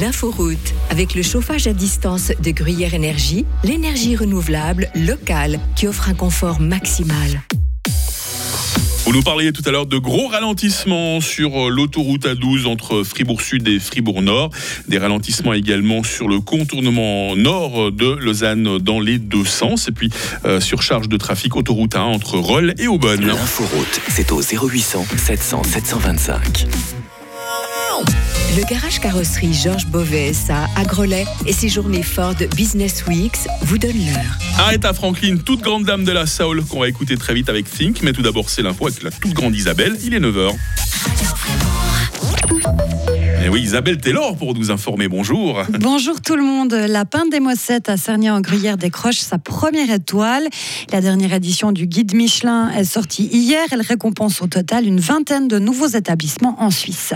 L'inforoute, 0.00 0.72
avec 0.88 1.14
le 1.14 1.22
chauffage 1.22 1.66
à 1.66 1.74
distance 1.74 2.32
de 2.42 2.50
Gruyère 2.52 2.94
Énergie, 2.94 3.44
l'énergie 3.64 4.16
renouvelable 4.16 4.88
locale 4.94 5.60
qui 5.76 5.86
offre 5.86 6.08
un 6.08 6.14
confort 6.14 6.58
maximal. 6.58 7.42
Vous 9.04 9.12
nous 9.12 9.22
parliez 9.22 9.52
tout 9.52 9.62
à 9.66 9.70
l'heure 9.70 9.84
de 9.84 9.98
gros 9.98 10.28
ralentissements 10.28 11.20
sur 11.20 11.66
euh, 11.66 11.68
l'autoroute 11.68 12.24
A12 12.24 12.66
entre 12.66 13.02
Fribourg 13.02 13.42
Sud 13.42 13.68
et 13.68 13.78
Fribourg 13.78 14.22
Nord. 14.22 14.50
Des 14.88 14.96
ralentissements 14.96 15.52
également 15.52 16.02
sur 16.02 16.28
le 16.28 16.40
contournement 16.40 17.36
nord 17.36 17.92
de 17.92 18.14
Lausanne 18.14 18.78
dans 18.78 19.00
les 19.00 19.18
deux 19.18 19.44
sens. 19.44 19.88
Et 19.88 19.92
puis 19.92 20.10
euh, 20.46 20.60
surcharge 20.60 21.08
de 21.08 21.16
trafic 21.18 21.56
autoroute 21.56 21.94
A1 21.94 21.98
entre 21.98 22.38
Rolles 22.38 22.74
et 22.78 22.86
Aubonne. 22.86 23.26
L'inforoute, 23.26 24.00
c'est 24.08 24.32
au 24.32 24.40
0800 24.40 25.04
700 25.18 25.62
725. 25.64 26.66
Le 28.56 28.64
garage 28.64 28.98
carrosserie 28.98 29.54
Georges 29.54 29.86
Beauvais 29.86 30.32
SA 30.32 30.66
à 30.74 30.84
Grelais 30.84 31.24
et 31.46 31.52
ses 31.52 31.68
journées 31.68 32.02
Ford 32.02 32.34
Business 32.56 33.04
Weeks 33.06 33.46
vous 33.62 33.78
donnent 33.78 34.04
l'heure. 34.04 34.38
Aretha 34.58 34.92
Franklin, 34.92 35.36
toute 35.36 35.60
grande 35.60 35.84
dame 35.84 36.02
de 36.02 36.10
la 36.10 36.26
soul, 36.26 36.64
qu'on 36.64 36.80
va 36.80 36.88
écouter 36.88 37.16
très 37.16 37.32
vite 37.32 37.48
avec 37.48 37.70
Think. 37.70 38.02
Mais 38.02 38.12
tout 38.12 38.22
d'abord, 38.22 38.50
c'est 38.50 38.62
l'info 38.62 38.88
avec 38.88 39.04
la 39.04 39.12
toute 39.12 39.34
grande 39.34 39.54
Isabelle. 39.54 39.96
Il 40.02 40.14
est 40.14 40.18
9h. 40.18 40.56
Et 43.44 43.48
oui, 43.48 43.62
Isabelle 43.62 43.98
Taylor 43.98 44.36
pour 44.36 44.54
nous 44.54 44.72
informer. 44.72 45.06
Bonjour. 45.06 45.62
Bonjour 45.78 46.20
tout 46.20 46.34
le 46.34 46.42
monde. 46.42 46.72
La 46.72 47.04
Pinte 47.04 47.30
des 47.30 47.40
Mossettes 47.40 47.88
à 47.88 47.96
Cernier-en-Gruyère 47.96 48.76
décroche 48.76 49.18
sa 49.18 49.38
première 49.38 49.90
étoile. 49.90 50.48
La 50.92 51.00
dernière 51.00 51.32
édition 51.32 51.70
du 51.70 51.86
guide 51.86 52.14
Michelin 52.14 52.70
est 52.72 52.84
sortie 52.84 53.28
hier. 53.32 53.64
Elle 53.70 53.82
récompense 53.82 54.42
au 54.42 54.48
total 54.48 54.86
une 54.86 54.98
vingtaine 54.98 55.46
de 55.46 55.60
nouveaux 55.60 55.86
établissements 55.86 56.56
en 56.58 56.70
Suisse. 56.70 57.14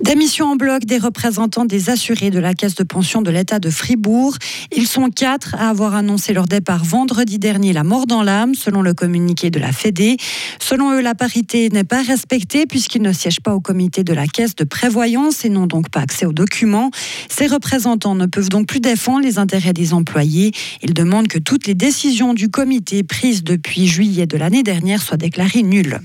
Démission 0.00 0.52
en 0.52 0.56
bloc 0.56 0.84
des 0.84 0.98
représentants 0.98 1.64
des 1.64 1.90
assurés 1.90 2.30
de 2.30 2.38
la 2.38 2.54
caisse 2.54 2.76
de 2.76 2.84
pension 2.84 3.20
de 3.20 3.32
l'État 3.32 3.58
de 3.58 3.68
Fribourg. 3.68 4.36
Ils 4.70 4.86
sont 4.86 5.10
quatre 5.10 5.56
à 5.56 5.70
avoir 5.70 5.96
annoncé 5.96 6.32
leur 6.32 6.46
départ 6.46 6.84
vendredi 6.84 7.40
dernier 7.40 7.72
la 7.72 7.82
mort 7.82 8.06
dans 8.06 8.22
l'âme, 8.22 8.54
selon 8.54 8.80
le 8.80 8.94
communiqué 8.94 9.50
de 9.50 9.58
la 9.58 9.72
Fédé. 9.72 10.16
Selon 10.60 10.92
eux, 10.92 11.00
la 11.00 11.16
parité 11.16 11.68
n'est 11.70 11.82
pas 11.82 12.02
respectée 12.02 12.64
puisqu'ils 12.64 13.02
ne 13.02 13.12
siègent 13.12 13.40
pas 13.40 13.54
au 13.54 13.60
comité 13.60 14.04
de 14.04 14.14
la 14.14 14.28
caisse 14.28 14.54
de 14.54 14.62
prévoyance 14.62 15.44
et 15.44 15.48
n'ont 15.48 15.66
donc 15.66 15.90
pas 15.90 16.00
accès 16.00 16.26
aux 16.26 16.32
documents. 16.32 16.92
Ces 17.28 17.48
représentants 17.48 18.14
ne 18.14 18.26
peuvent 18.26 18.50
donc 18.50 18.68
plus 18.68 18.80
défendre 18.80 19.24
les 19.24 19.38
intérêts 19.38 19.72
des 19.72 19.94
employés. 19.94 20.52
Ils 20.80 20.94
demandent 20.94 21.28
que 21.28 21.40
toutes 21.40 21.66
les 21.66 21.74
décisions 21.74 22.34
du 22.34 22.50
comité 22.50 23.02
prises 23.02 23.42
depuis 23.42 23.88
juillet 23.88 24.26
de 24.26 24.36
l'année 24.36 24.62
dernière 24.62 25.02
soient 25.02 25.16
déclarées 25.16 25.64
nulles. 25.64 26.00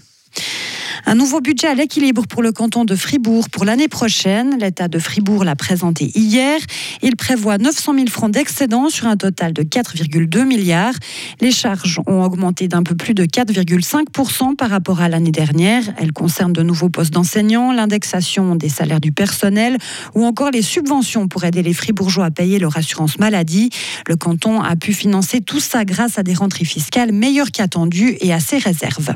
Un 1.05 1.15
nouveau 1.15 1.41
budget 1.41 1.67
à 1.67 1.73
l'équilibre 1.73 2.25
pour 2.27 2.41
le 2.41 2.53
canton 2.53 2.85
de 2.85 2.95
Fribourg 2.95 3.49
pour 3.49 3.65
l'année 3.65 3.89
prochaine. 3.89 4.57
L'État 4.59 4.87
de 4.87 4.99
Fribourg 4.99 5.43
l'a 5.43 5.55
présenté 5.55 6.11
hier. 6.15 6.59
Il 7.01 7.17
prévoit 7.17 7.57
900 7.57 7.93
000 7.95 8.07
francs 8.07 8.31
d'excédent 8.31 8.89
sur 8.89 9.07
un 9.07 9.17
total 9.17 9.51
de 9.51 9.63
4,2 9.63 10.45
milliards. 10.45 10.93
Les 11.41 11.51
charges 11.51 11.99
ont 12.07 12.23
augmenté 12.23 12.69
d'un 12.69 12.83
peu 12.83 12.95
plus 12.95 13.13
de 13.13 13.25
4,5% 13.25 14.55
par 14.55 14.69
rapport 14.69 15.01
à 15.01 15.09
l'année 15.09 15.31
dernière. 15.31 15.83
Elles 15.97 16.13
concernent 16.13 16.53
de 16.53 16.63
nouveaux 16.63 16.89
postes 16.89 17.13
d'enseignants, 17.13 17.73
l'indexation 17.73 18.55
des 18.55 18.69
salaires 18.69 19.01
du 19.01 19.11
personnel 19.11 19.77
ou 20.15 20.23
encore 20.23 20.51
les 20.51 20.61
subventions 20.61 21.27
pour 21.27 21.43
aider 21.43 21.63
les 21.63 21.73
Fribourgeois 21.73 22.25
à 22.25 22.31
payer 22.31 22.59
leur 22.59 22.77
assurance 22.77 23.19
maladie. 23.19 23.71
Le 24.07 24.15
canton 24.15 24.61
a 24.61 24.77
pu 24.77 24.93
financer 24.93 25.41
tout 25.41 25.59
ça 25.59 25.83
grâce 25.83 26.17
à 26.17 26.23
des 26.23 26.33
rentrées 26.33 26.65
fiscales 26.65 27.11
meilleures 27.11 27.51
qu'attendues 27.51 28.17
et 28.21 28.33
à 28.33 28.39
ses 28.39 28.57
réserves. 28.57 29.13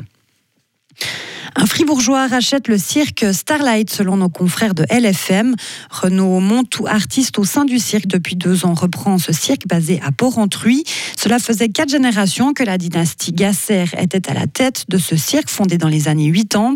Un 1.59 1.65
fribourgeois 1.65 2.27
rachète 2.27 2.67
le 2.67 2.77
cirque 2.77 3.25
Starlight 3.33 3.89
selon 3.89 4.17
nos 4.17 4.29
confrères 4.29 4.75
de 4.75 4.85
LFM. 4.91 5.55
Renaud 5.89 6.39
Montou, 6.39 6.85
artiste 6.85 7.39
au 7.39 7.45
sein 7.45 7.65
du 7.65 7.79
cirque 7.79 8.05
depuis 8.05 8.35
deux 8.35 8.63
ans, 8.63 8.75
reprend 8.75 9.17
ce 9.17 9.33
cirque 9.33 9.67
basé 9.67 9.99
à 10.05 10.11
Port-Entruy. 10.11 10.83
Cela 11.17 11.39
faisait 11.39 11.69
quatre 11.69 11.89
générations 11.89 12.53
que 12.53 12.61
la 12.61 12.77
dynastie 12.77 13.31
Gasser 13.31 13.85
était 13.99 14.29
à 14.29 14.35
la 14.35 14.45
tête 14.45 14.85
de 14.89 14.99
ce 14.99 15.15
cirque 15.15 15.49
fondé 15.49 15.79
dans 15.79 15.87
les 15.87 16.07
années 16.07 16.31
80. 16.31 16.75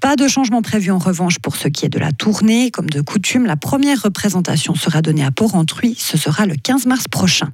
Pas 0.00 0.14
de 0.14 0.28
changement 0.28 0.62
prévu 0.62 0.92
en 0.92 0.98
revanche 0.98 1.40
pour 1.40 1.56
ce 1.56 1.66
qui 1.66 1.84
est 1.84 1.90
de 1.90 1.98
la 1.98 2.12
tournée. 2.12 2.70
Comme 2.70 2.88
de 2.88 3.00
coutume, 3.00 3.46
la 3.46 3.56
première 3.56 4.00
représentation 4.00 4.76
sera 4.76 5.02
donnée 5.02 5.24
à 5.24 5.32
Port-Entruy. 5.32 5.96
Ce 5.98 6.16
sera 6.16 6.46
le 6.46 6.54
15 6.54 6.86
mars 6.86 7.08
prochain. 7.08 7.52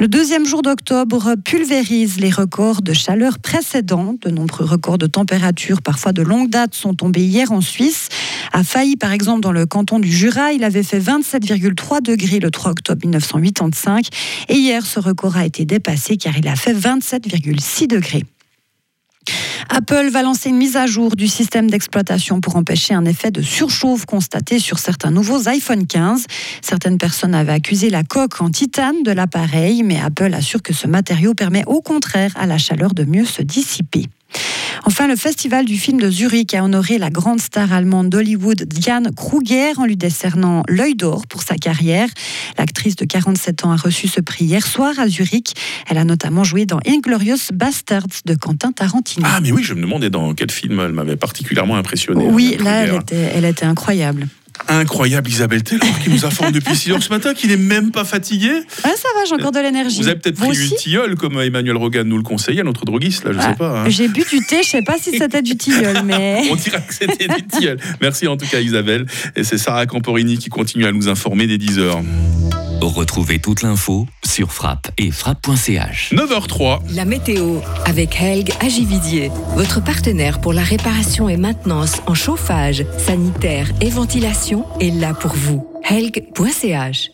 Le 0.00 0.06
deuxième 0.06 0.46
jour 0.46 0.62
d'octobre 0.62 1.34
pulvérise 1.44 2.20
les 2.20 2.30
records 2.30 2.82
de 2.82 2.92
chaleur 2.92 3.40
précédents. 3.40 4.14
De 4.20 4.30
nombreux 4.30 4.64
records 4.64 4.96
de 4.96 5.08
température, 5.08 5.82
parfois 5.82 6.12
de 6.12 6.22
longue 6.22 6.50
date, 6.50 6.76
sont 6.76 6.94
tombés 6.94 7.24
hier 7.24 7.50
en 7.50 7.60
Suisse. 7.60 8.08
À 8.52 8.62
Failly, 8.62 8.94
par 8.94 9.10
exemple, 9.10 9.40
dans 9.40 9.50
le 9.50 9.66
canton 9.66 9.98
du 9.98 10.08
Jura, 10.08 10.52
il 10.52 10.62
avait 10.62 10.84
fait 10.84 11.00
27,3 11.00 12.00
degrés 12.00 12.38
le 12.38 12.52
3 12.52 12.70
octobre 12.70 13.00
1985. 13.02 14.06
Et 14.48 14.54
hier, 14.54 14.86
ce 14.86 15.00
record 15.00 15.36
a 15.36 15.44
été 15.44 15.64
dépassé 15.64 16.16
car 16.16 16.38
il 16.38 16.46
a 16.46 16.54
fait 16.54 16.74
27,6 16.74 17.88
degrés. 17.88 18.22
Apple 19.68 20.08
va 20.10 20.22
lancer 20.22 20.48
une 20.48 20.56
mise 20.56 20.76
à 20.76 20.86
jour 20.86 21.14
du 21.16 21.28
système 21.28 21.70
d'exploitation 21.70 22.40
pour 22.40 22.56
empêcher 22.56 22.94
un 22.94 23.04
effet 23.04 23.30
de 23.30 23.42
surchauffe 23.42 24.06
constaté 24.06 24.58
sur 24.58 24.78
certains 24.78 25.10
nouveaux 25.10 25.48
iPhone 25.48 25.86
15. 25.86 26.26
Certaines 26.62 26.98
personnes 26.98 27.34
avaient 27.34 27.52
accusé 27.52 27.90
la 27.90 28.02
coque 28.02 28.40
en 28.40 28.50
titane 28.50 29.02
de 29.02 29.12
l'appareil, 29.12 29.82
mais 29.82 30.00
Apple 30.00 30.34
assure 30.34 30.62
que 30.62 30.72
ce 30.72 30.86
matériau 30.86 31.34
permet 31.34 31.64
au 31.66 31.80
contraire 31.80 32.32
à 32.36 32.46
la 32.46 32.58
chaleur 32.58 32.94
de 32.94 33.04
mieux 33.04 33.24
se 33.24 33.42
dissiper. 33.42 34.06
Enfin, 34.88 35.06
le 35.06 35.16
Festival 35.16 35.66
du 35.66 35.76
film 35.76 36.00
de 36.00 36.10
Zurich 36.10 36.54
a 36.54 36.64
honoré 36.64 36.96
la 36.96 37.10
grande 37.10 37.42
star 37.42 37.74
allemande 37.74 38.08
d'Hollywood, 38.08 38.62
Diane 38.64 39.10
Kruger, 39.14 39.72
en 39.76 39.84
lui 39.84 39.98
décernant 39.98 40.62
l'œil 40.66 40.94
d'or 40.94 41.26
pour 41.26 41.42
sa 41.42 41.56
carrière. 41.56 42.08
L'actrice 42.56 42.96
de 42.96 43.04
47 43.04 43.66
ans 43.66 43.72
a 43.72 43.76
reçu 43.76 44.08
ce 44.08 44.22
prix 44.22 44.46
hier 44.46 44.66
soir 44.66 44.98
à 44.98 45.06
Zurich. 45.06 45.52
Elle 45.90 45.98
a 45.98 46.04
notamment 46.06 46.42
joué 46.42 46.64
dans 46.64 46.80
Inglorious 46.86 47.52
Bastards 47.52 48.06
de 48.24 48.34
Quentin 48.34 48.72
Tarantino. 48.72 49.26
Ah, 49.28 49.40
mais 49.42 49.52
oui, 49.52 49.62
je 49.62 49.74
me 49.74 49.82
demandais 49.82 50.08
dans 50.08 50.32
quel 50.32 50.50
film 50.50 50.80
elle 50.80 50.92
m'avait 50.92 51.16
particulièrement 51.16 51.76
impressionné. 51.76 52.24
oui, 52.24 52.56
là, 52.58 52.84
elle 52.84 52.88
Kruger. 52.88 53.02
était, 53.02 53.32
elle 53.34 53.44
était 53.44 53.66
incroyable. 53.66 54.26
Incroyable 54.66 55.30
Isabelle 55.30 55.62
Taylor 55.62 55.86
qui 56.02 56.10
nous 56.10 56.24
informe 56.26 56.52
depuis 56.52 56.74
6 56.76 56.92
heures 56.92 57.02
ce 57.02 57.08
matin 57.10 57.32
qu'il 57.32 57.50
n'est 57.50 57.56
même 57.56 57.90
pas 57.90 58.04
fatigué. 58.04 58.50
Ah, 58.84 58.88
ça 58.96 59.08
va, 59.16 59.24
j'ai 59.26 59.34
encore 59.34 59.52
de 59.52 59.60
l'énergie. 59.60 60.00
Vous 60.02 60.08
avez 60.08 60.18
peut-être 60.18 60.36
pris 60.38 60.50
du 60.56 60.70
tilleul 60.76 61.14
comme 61.16 61.40
Emmanuel 61.40 61.76
Rogan 61.76 62.06
nous 62.06 62.16
le 62.16 62.22
conseillait, 62.22 62.62
notre 62.64 62.84
droguiste, 62.84 63.24
là, 63.24 63.32
je 63.32 63.38
Ah, 63.40 63.50
sais 63.50 63.56
pas. 63.56 63.80
hein. 63.82 63.88
J'ai 63.88 64.08
bu 64.08 64.22
du 64.30 64.40
thé, 64.46 64.62
je 64.62 64.68
sais 64.68 64.82
pas 64.82 64.96
si 65.00 65.16
c'était 65.16 65.42
du 65.42 65.56
tilleul, 65.56 66.02
mais. 66.04 66.42
On 66.50 66.56
dirait 66.56 66.82
que 66.86 66.94
c'était 66.94 67.28
du 67.28 67.46
tilleul. 67.46 67.78
Merci 68.00 68.26
en 68.26 68.36
tout 68.36 68.46
cas 68.46 68.60
Isabelle. 68.60 69.06
Et 69.36 69.44
c'est 69.44 69.58
Sarah 69.58 69.86
Camporini 69.86 70.38
qui 70.38 70.48
continue 70.50 70.84
à 70.86 70.92
nous 70.92 71.08
informer 71.08 71.46
des 71.46 71.58
10 71.58 71.78
heures. 71.78 72.02
Retrouvez 72.80 73.40
toute 73.40 73.62
l'info 73.62 74.06
sur 74.24 74.52
frappe 74.52 74.90
et 74.98 75.10
frappe.ch. 75.10 76.12
9h03. 76.12 76.94
La 76.94 77.04
météo 77.04 77.58
avec 77.84 78.20
Helg 78.20 78.52
Agividier, 78.60 79.30
votre 79.56 79.82
partenaire 79.82 80.40
pour 80.40 80.52
la 80.52 80.62
réparation 80.62 81.28
et 81.28 81.36
maintenance 81.36 82.00
en 82.06 82.14
chauffage, 82.14 82.84
sanitaire 82.98 83.68
et 83.80 83.90
ventilation 83.90 84.64
est 84.80 84.90
là 84.90 85.12
pour 85.12 85.32
vous. 85.32 85.66
Helg.ch 85.88 87.10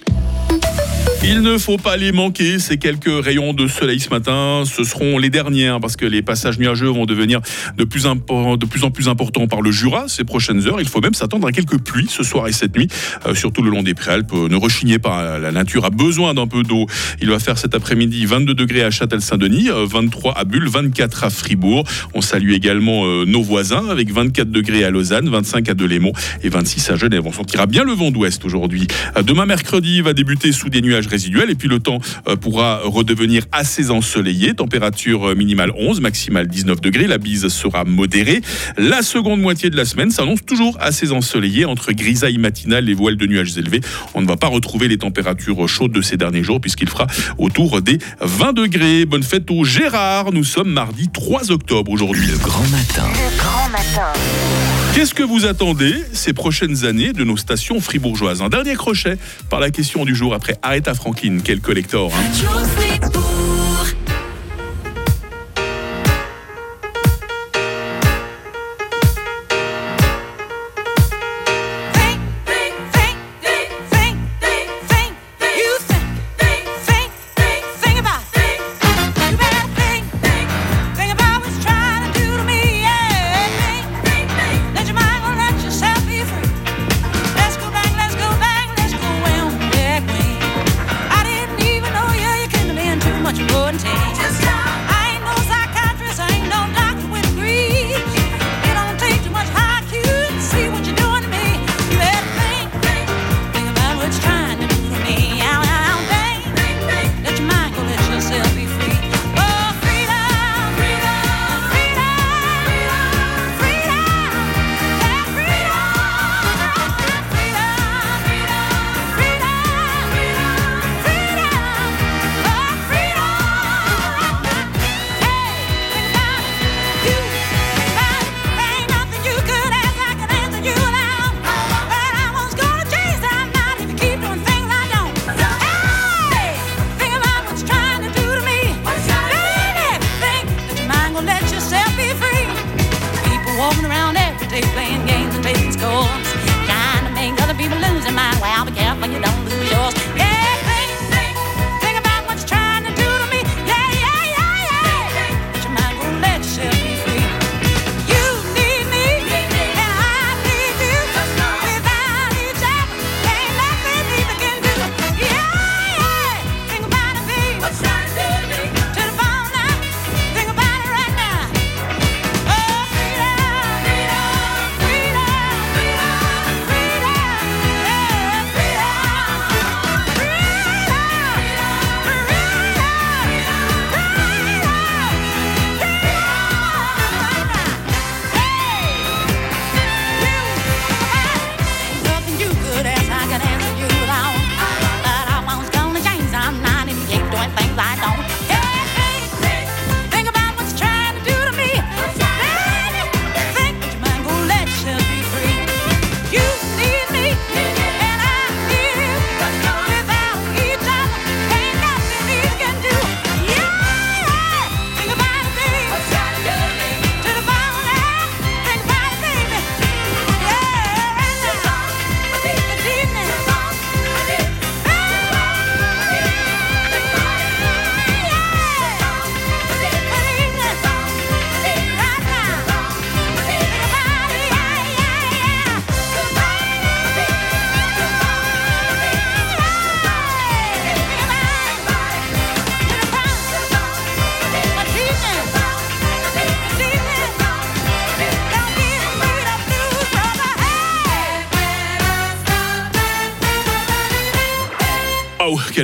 Il 1.26 1.40
ne 1.40 1.56
faut 1.56 1.78
pas 1.78 1.96
les 1.96 2.12
manquer, 2.12 2.58
ces 2.58 2.76
quelques 2.76 3.24
rayons 3.24 3.54
de 3.54 3.66
soleil 3.66 3.98
ce 3.98 4.10
matin. 4.10 4.64
Ce 4.66 4.84
seront 4.84 5.16
les 5.16 5.30
derniers, 5.30 5.68
hein, 5.68 5.80
parce 5.80 5.96
que 5.96 6.04
les 6.04 6.20
passages 6.20 6.58
nuageux 6.58 6.88
vont 6.88 7.06
devenir 7.06 7.40
de 7.78 7.84
plus, 7.84 8.02
de 8.02 8.84
en 8.84 8.90
plus 8.90 9.08
importants 9.08 9.46
par 9.46 9.62
le 9.62 9.70
Jura 9.70 10.04
ces 10.06 10.24
prochaines 10.24 10.66
heures. 10.68 10.82
Il 10.82 10.86
faut 10.86 11.00
même 11.00 11.14
s'attendre 11.14 11.48
à 11.48 11.52
quelques 11.52 11.78
pluies 11.78 12.08
ce 12.10 12.22
soir 12.22 12.46
et 12.46 12.52
cette 12.52 12.76
nuit, 12.76 12.88
euh, 13.26 13.34
surtout 13.34 13.62
le 13.62 13.70
long 13.70 13.82
des 13.82 13.94
Préalpes. 13.94 14.32
Euh, 14.34 14.48
Ne 14.48 14.56
rechignez 14.56 14.98
pas, 14.98 15.38
la 15.38 15.50
nature 15.50 15.86
a 15.86 15.90
besoin 15.90 16.34
d'un 16.34 16.46
peu 16.46 16.62
d'eau. 16.62 16.86
Il 17.22 17.30
va 17.30 17.38
faire 17.38 17.56
cet 17.56 17.74
après-midi 17.74 18.26
22 18.26 18.52
degrés 18.52 18.82
à 18.82 18.90
Châtel-Saint-Denis, 18.90 19.70
euh, 19.70 19.86
23 19.86 20.36
à 20.36 20.44
Bulle, 20.44 20.68
24 20.68 21.24
à 21.24 21.30
Fribourg. 21.30 21.84
On 22.12 22.20
salue 22.20 22.52
également 22.52 23.06
euh, 23.06 23.24
nos 23.24 23.42
voisins 23.42 23.88
avec 23.88 24.12
24 24.12 24.50
degrés 24.50 24.84
à 24.84 24.90
Lausanne, 24.90 25.30
25 25.30 25.70
à 25.70 25.74
Delémont 25.74 26.12
et 26.42 26.50
26 26.50 26.90
à 26.90 26.96
Genève. 26.96 27.22
On 27.24 27.32
sentira 27.32 27.64
bien 27.66 27.82
le 27.82 27.92
vent 27.92 28.10
d'ouest 28.10 28.44
aujourd'hui. 28.44 28.86
Euh, 29.16 29.22
Demain 29.22 29.46
mercredi 29.46 30.02
va 30.02 30.12
débuter 30.12 30.52
sous 30.52 30.68
des 30.68 30.82
nuages 30.82 31.08
résiduels 31.14 31.50
et 31.50 31.54
puis 31.54 31.68
le 31.68 31.78
temps 31.78 32.00
euh, 32.28 32.34
pourra 32.34 32.80
redevenir 32.84 33.44
assez 33.52 33.90
ensoleillé. 33.90 34.54
Température 34.54 35.30
euh, 35.30 35.34
minimale 35.36 35.70
11, 35.76 36.00
maximale 36.00 36.48
19 36.48 36.80
degrés. 36.80 37.06
La 37.06 37.18
bise 37.18 37.46
sera 37.48 37.84
modérée. 37.84 38.40
La 38.76 39.02
seconde 39.02 39.40
moitié 39.40 39.70
de 39.70 39.76
la 39.76 39.84
semaine 39.84 40.10
s'annonce 40.10 40.44
toujours 40.44 40.76
assez 40.80 41.12
ensoleillée 41.12 41.64
entre 41.64 41.92
grisaille 41.92 42.38
matinale 42.38 42.88
et 42.88 42.94
voiles 42.94 43.16
de 43.16 43.26
nuages 43.26 43.56
élevés. 43.56 43.80
On 44.14 44.22
ne 44.22 44.26
va 44.26 44.36
pas 44.36 44.48
retrouver 44.48 44.88
les 44.88 44.98
températures 44.98 45.68
chaudes 45.68 45.92
de 45.92 46.02
ces 46.02 46.16
derniers 46.16 46.42
jours 46.42 46.60
puisqu'il 46.60 46.88
fera 46.88 47.06
autour 47.38 47.80
des 47.80 47.98
20 48.20 48.52
degrés. 48.52 49.04
Bonne 49.04 49.22
fête 49.22 49.48
au 49.50 49.62
Gérard. 49.64 50.32
Nous 50.32 50.44
sommes 50.44 50.72
mardi 50.72 51.08
3 51.08 51.52
octobre 51.52 51.92
aujourd'hui. 51.92 52.26
Le 52.26 52.38
grand 52.38 52.68
matin. 52.70 53.08
Grand 53.38 53.68
matin. 53.70 54.73
Qu'est-ce 54.94 55.12
que 55.12 55.24
vous 55.24 55.44
attendez 55.44 55.92
ces 56.12 56.32
prochaines 56.32 56.84
années 56.84 57.12
de 57.12 57.24
nos 57.24 57.36
stations 57.36 57.80
fribourgeoises 57.80 58.42
Un 58.42 58.48
dernier 58.48 58.74
crochet 58.74 59.18
par 59.50 59.58
la 59.58 59.70
question 59.70 60.04
du 60.04 60.14
jour 60.14 60.34
après 60.34 60.56
Aretha 60.62 60.94
Franklin, 60.94 61.38
quel 61.42 61.60
collector. 61.60 62.12
hein. 62.14 63.10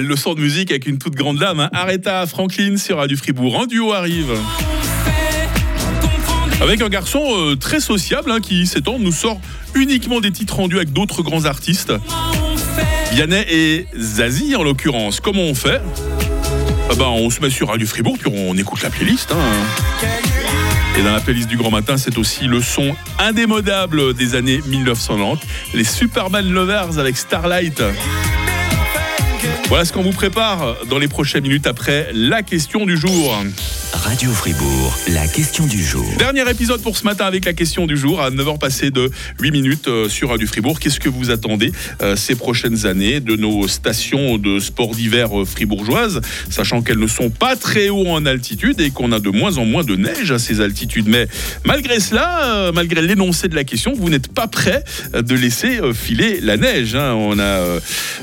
Quelle 0.01 0.09
leçon 0.09 0.32
de 0.32 0.40
musique 0.40 0.70
avec 0.70 0.86
une 0.86 0.96
toute 0.96 1.14
grande 1.14 1.36
dame. 1.36 1.61
Hein. 1.61 1.68
Aretha 1.74 2.26
Franklin 2.26 2.78
sur 2.78 2.96
Radio 2.96 3.18
Fribourg. 3.18 3.61
Un 3.61 3.66
duo 3.66 3.92
arrive. 3.92 4.32
Avec 6.62 6.80
un 6.80 6.88
garçon 6.88 7.20
euh, 7.22 7.55
très 7.55 7.80
sociable 7.80 8.30
hein, 8.30 8.40
qui, 8.40 8.66
temps, 8.82 8.98
nous 8.98 9.12
sort 9.12 9.38
uniquement 9.74 10.20
des 10.20 10.30
titres 10.30 10.57
rendus 10.57 10.76
avec 10.76 10.94
d'autres 10.94 11.22
grands 11.22 11.44
artistes. 11.44 11.92
Vianney 13.12 13.44
et 13.51 13.86
Zazie 13.94 14.57
en 14.57 14.62
l'occurrence. 14.62 15.20
Comment 15.20 15.42
on 15.42 15.55
fait? 15.55 15.82
Ah 16.90 16.94
ben, 16.96 17.05
On 17.05 17.28
se 17.28 17.42
met 17.42 17.51
sur 17.51 17.68
Radio 17.68 17.86
Fribourg 17.86 18.16
puis 18.18 18.32
on 18.34 18.57
écoute 18.57 18.82
la 18.82 18.88
playlist. 18.88 19.32
hein. 19.32 20.07
Et 20.98 21.03
dans 21.03 21.12
la 21.12 21.20
playlist 21.20 21.48
du 21.48 21.59
grand 21.59 21.70
matin, 21.70 21.98
c'est 21.98 22.16
aussi 22.16 22.46
le 22.46 22.62
son 22.62 22.96
indémodable 23.18 24.14
des 24.14 24.34
années 24.34 24.62
1990. 24.66 25.46
Les 25.74 25.84
Superman 25.84 26.51
Lovers 26.51 26.98
avec 26.98 27.18
Starlight. 27.18 27.82
Voilà 29.71 29.85
ce 29.85 29.93
qu'on 29.93 30.03
vous 30.03 30.11
prépare 30.11 30.85
dans 30.87 30.99
les 30.99 31.07
prochaines 31.07 31.45
minutes 31.45 31.68
après 31.68 32.11
la 32.12 32.43
question 32.43 32.87
du 32.87 32.97
jour. 32.97 33.41
Radio 34.03 34.30
Fribourg, 34.30 34.98
la 35.09 35.28
question 35.28 35.66
du 35.66 35.82
jour. 35.84 36.05
Dernier 36.18 36.48
épisode 36.51 36.80
pour 36.82 36.96
ce 36.96 37.05
matin 37.05 37.26
avec 37.26 37.44
la 37.44 37.53
question 37.53 37.86
du 37.86 37.96
jour 37.96 38.20
à 38.20 38.30
9h 38.30 38.59
passées 38.59 38.90
de 38.90 39.11
8 39.40 39.51
minutes 39.51 39.88
euh, 39.88 40.09
sur 40.09 40.30
Radio 40.30 40.46
Fribourg. 40.46 40.80
Qu'est-ce 40.80 40.98
que 40.98 41.09
vous 41.11 41.30
attendez 41.30 41.70
euh, 42.03 42.16
ces 42.16 42.34
prochaines 42.34 42.86
années 42.86 43.20
de 43.20 43.36
nos 43.36 43.68
stations 43.68 44.38
de 44.38 44.59
sport 44.59 44.94
d'hiver 44.94 45.38
euh, 45.38 45.44
fribourgeoises, 45.44 46.20
sachant 46.48 46.80
qu'elles 46.82 46.98
ne 46.98 47.07
sont 47.07 47.30
pas 47.30 47.57
très 47.57 47.90
haut 47.90 48.09
en 48.09 48.24
altitude 48.26 48.80
et 48.80 48.90
qu'on 48.90 49.12
a 49.12 49.20
de 49.20 49.28
moins 49.30 49.59
en 49.59 49.66
moins 49.66 49.84
de 49.84 49.96
neige 49.96 50.32
à 50.32 50.38
ces 50.38 50.61
altitudes. 50.61 51.07
Mais 51.07 51.28
malgré 51.64 52.01
cela, 52.01 52.70
malgré 52.74 53.03
l'énoncé 53.03 53.48
de 53.48 53.55
la 53.55 53.64
question, 53.64 53.92
vous 53.94 54.09
n'êtes 54.09 54.32
pas 54.32 54.48
prêt 54.48 54.82
de 55.14 55.34
laisser 55.34 55.78
filer 55.94 56.40
la 56.40 56.57
neige. 56.57 56.94
hein. 56.94 57.12
On 57.14 57.38
a 57.38 57.42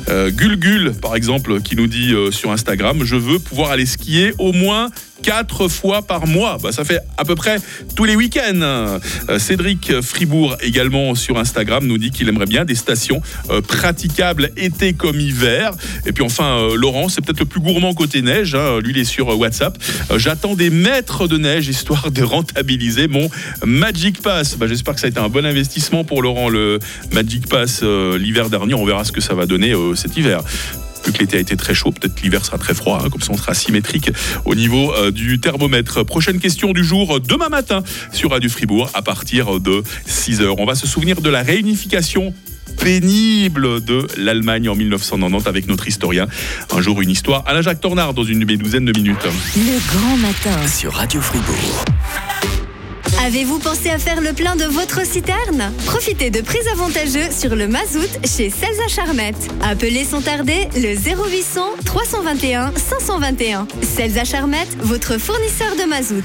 euh, 0.09 0.31
Gulgul, 0.31 0.93
par 1.01 1.15
exemple, 1.15 1.61
qui 1.61 1.75
nous 1.75 1.87
dit 1.87 2.13
sur 2.31 2.51
Instagram, 2.51 3.03
je 3.03 3.15
veux 3.15 3.39
pouvoir 3.39 3.71
aller 3.71 3.85
skier 3.85 4.33
au 4.39 4.53
moins 4.53 4.89
quatre 5.27 5.67
fois 5.67 6.03
par 6.03 6.25
mois. 6.25 6.57
Bah, 6.63 6.71
ça 6.71 6.85
fait 6.85 7.01
à 7.17 7.25
peu 7.25 7.35
près 7.35 7.57
tous 7.97 8.05
les 8.05 8.15
week-ends. 8.15 8.61
Euh, 8.61 8.99
Cédric 9.39 9.99
Fribourg 9.99 10.55
également 10.61 11.15
sur 11.15 11.37
Instagram 11.37 11.85
nous 11.85 11.97
dit 11.97 12.11
qu'il 12.11 12.29
aimerait 12.29 12.45
bien 12.45 12.63
des 12.63 12.75
stations 12.75 13.21
euh, 13.49 13.59
praticables 13.59 14.51
été 14.55 14.93
comme 14.93 15.19
hiver. 15.19 15.71
Et 16.05 16.13
puis 16.13 16.23
enfin 16.23 16.59
euh, 16.59 16.77
Laurent, 16.77 17.09
c'est 17.09 17.19
peut-être 17.19 17.41
le 17.41 17.45
plus 17.45 17.59
gourmand 17.59 17.93
côté 17.93 18.21
neige. 18.21 18.55
hein. 18.55 18.79
Lui 18.81 18.91
il 18.91 18.99
est 18.99 19.03
sur 19.03 19.37
WhatsApp. 19.37 19.77
J'attends 20.15 20.55
des 20.55 20.69
mètres 20.69 21.27
de 21.27 21.37
neige 21.37 21.67
histoire 21.67 22.09
de 22.09 22.23
rentabiliser 22.23 23.09
mon 23.09 23.29
Magic 23.65 24.21
Pass. 24.21 24.55
Bah, 24.55 24.67
J'espère 24.67 24.93
que 24.93 25.01
ça 25.01 25.07
a 25.07 25.09
été 25.09 25.19
un 25.19 25.27
bon 25.27 25.45
investissement 25.45 26.05
pour 26.05 26.21
Laurent 26.21 26.47
le 26.47 26.79
Magic 27.11 27.49
Pass 27.49 27.83
l'hiver 27.83 28.49
dernier. 28.49 28.75
On 28.75 28.85
verra 28.85 29.03
ce 29.03 29.11
que 29.11 29.19
ça 29.19 29.33
va 29.33 29.45
donner 29.45 29.73
cet 29.95 30.15
hiver 30.15 30.41
vu 31.07 31.13
que 31.13 31.19
l'été 31.19 31.37
a 31.37 31.39
été 31.39 31.55
très 31.55 31.73
chaud, 31.73 31.91
peut-être 31.91 32.21
l'hiver 32.21 32.45
sera 32.45 32.57
très 32.57 32.73
froid, 32.73 33.01
hein, 33.03 33.09
comme 33.09 33.21
ça 33.21 33.31
on 33.31 33.37
sera 33.37 33.53
symétrique 33.53 34.11
au 34.45 34.55
niveau 34.55 34.93
euh, 34.93 35.11
du 35.11 35.39
thermomètre. 35.39 36.03
Prochaine 36.05 36.39
question 36.39 36.73
du 36.73 36.83
jour, 36.83 37.15
euh, 37.15 37.19
demain 37.19 37.49
matin 37.49 37.83
sur 38.11 38.31
Radio 38.31 38.49
Fribourg 38.49 38.89
à 38.93 39.01
partir 39.01 39.59
de 39.59 39.83
6h. 40.07 40.55
On 40.57 40.65
va 40.65 40.75
se 40.75 40.85
souvenir 40.85 41.21
de 41.21 41.29
la 41.29 41.41
réunification 41.41 42.33
pénible 42.81 43.83
de 43.83 44.05
l'Allemagne 44.17 44.69
en 44.69 44.75
1990 44.75 45.47
avec 45.47 45.67
notre 45.67 45.87
historien. 45.87 46.27
Un 46.75 46.81
jour 46.81 47.01
une 47.01 47.09
histoire 47.09 47.43
à 47.47 47.53
la 47.53 47.61
Jacques 47.61 47.81
Tornard 47.81 48.13
dans 48.13 48.23
une 48.23 48.43
douzaine 48.43 48.85
de 48.85 48.97
minutes. 48.97 49.25
Le 49.55 49.97
grand 49.97 50.17
matin. 50.17 50.67
Sur 50.67 50.93
Radio 50.93 51.21
Fribourg. 51.21 51.85
Avez-vous 53.23 53.59
pensé 53.59 53.89
à 53.89 53.99
faire 53.99 54.21
le 54.21 54.33
plein 54.33 54.55
de 54.55 54.65
votre 54.65 55.05
citerne? 55.05 55.71
Profitez 55.85 56.29
de 56.29 56.41
prix 56.41 56.59
avantageux 56.71 57.31
sur 57.31 57.55
le 57.55 57.67
mazout 57.67 58.07
chez 58.23 58.49
Celsa 58.49 58.87
Charmette. 58.87 59.49
Appelez 59.61 60.05
sans 60.05 60.21
tarder 60.21 60.67
le 60.75 60.95
0800 60.95 61.61
321 61.85 62.73
521. 62.75 63.67
Celsa 63.81 64.23
Charmette, 64.23 64.77
votre 64.79 65.17
fournisseur 65.17 65.75
de 65.75 65.89
mazout. 65.89 66.23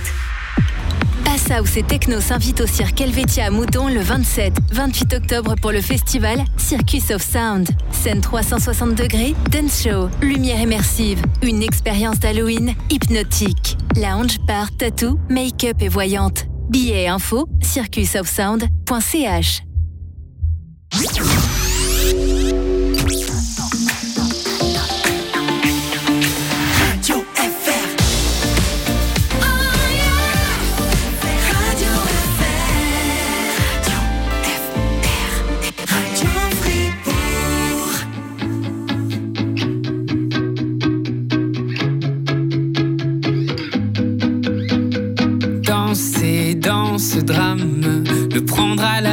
Passhouse 1.24 1.76
et 1.76 1.83
Techno 1.83 2.20
s'invitent 2.20 2.61
au 2.61 2.66
cirque 2.66 3.01
Helvetia 3.01 3.47
à 3.47 3.51
Moudon 3.51 3.89
le 3.89 4.01
27-28 4.01 5.16
octobre 5.16 5.55
pour 5.61 5.72
le 5.72 5.80
festival 5.80 6.45
Circus 6.57 7.11
of 7.11 7.22
Sound. 7.22 7.68
Scène 7.91 8.20
360 8.20 8.95
degrés, 8.95 9.35
dance 9.51 9.83
show, 9.83 10.09
lumière 10.20 10.61
immersive, 10.61 11.22
une 11.43 11.62
expérience 11.62 12.20
d'Halloween 12.20 12.74
hypnotique. 12.91 13.78
Lounge, 13.97 14.39
bar, 14.47 14.68
tattoo, 14.76 15.18
make-up 15.30 15.76
et 15.80 15.89
voyante. 15.89 16.47
Billets 16.68 17.04
et 17.04 17.08
infos, 17.08 17.48
circusofsound.ch. 17.60 19.62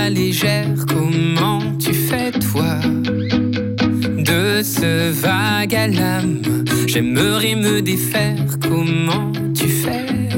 légère, 0.09 0.67
comment 0.87 1.61
tu 1.77 1.93
fais 1.93 2.31
toi 2.31 2.79
De 4.17 4.61
ce 4.63 5.11
vague 5.11 5.75
à 5.75 5.87
l'âme, 5.87 6.41
j'aimerais 6.87 7.55
me 7.55 7.81
défaire, 7.81 8.45
comment 8.61 9.31
tu 9.53 9.67
fais? 9.67 10.28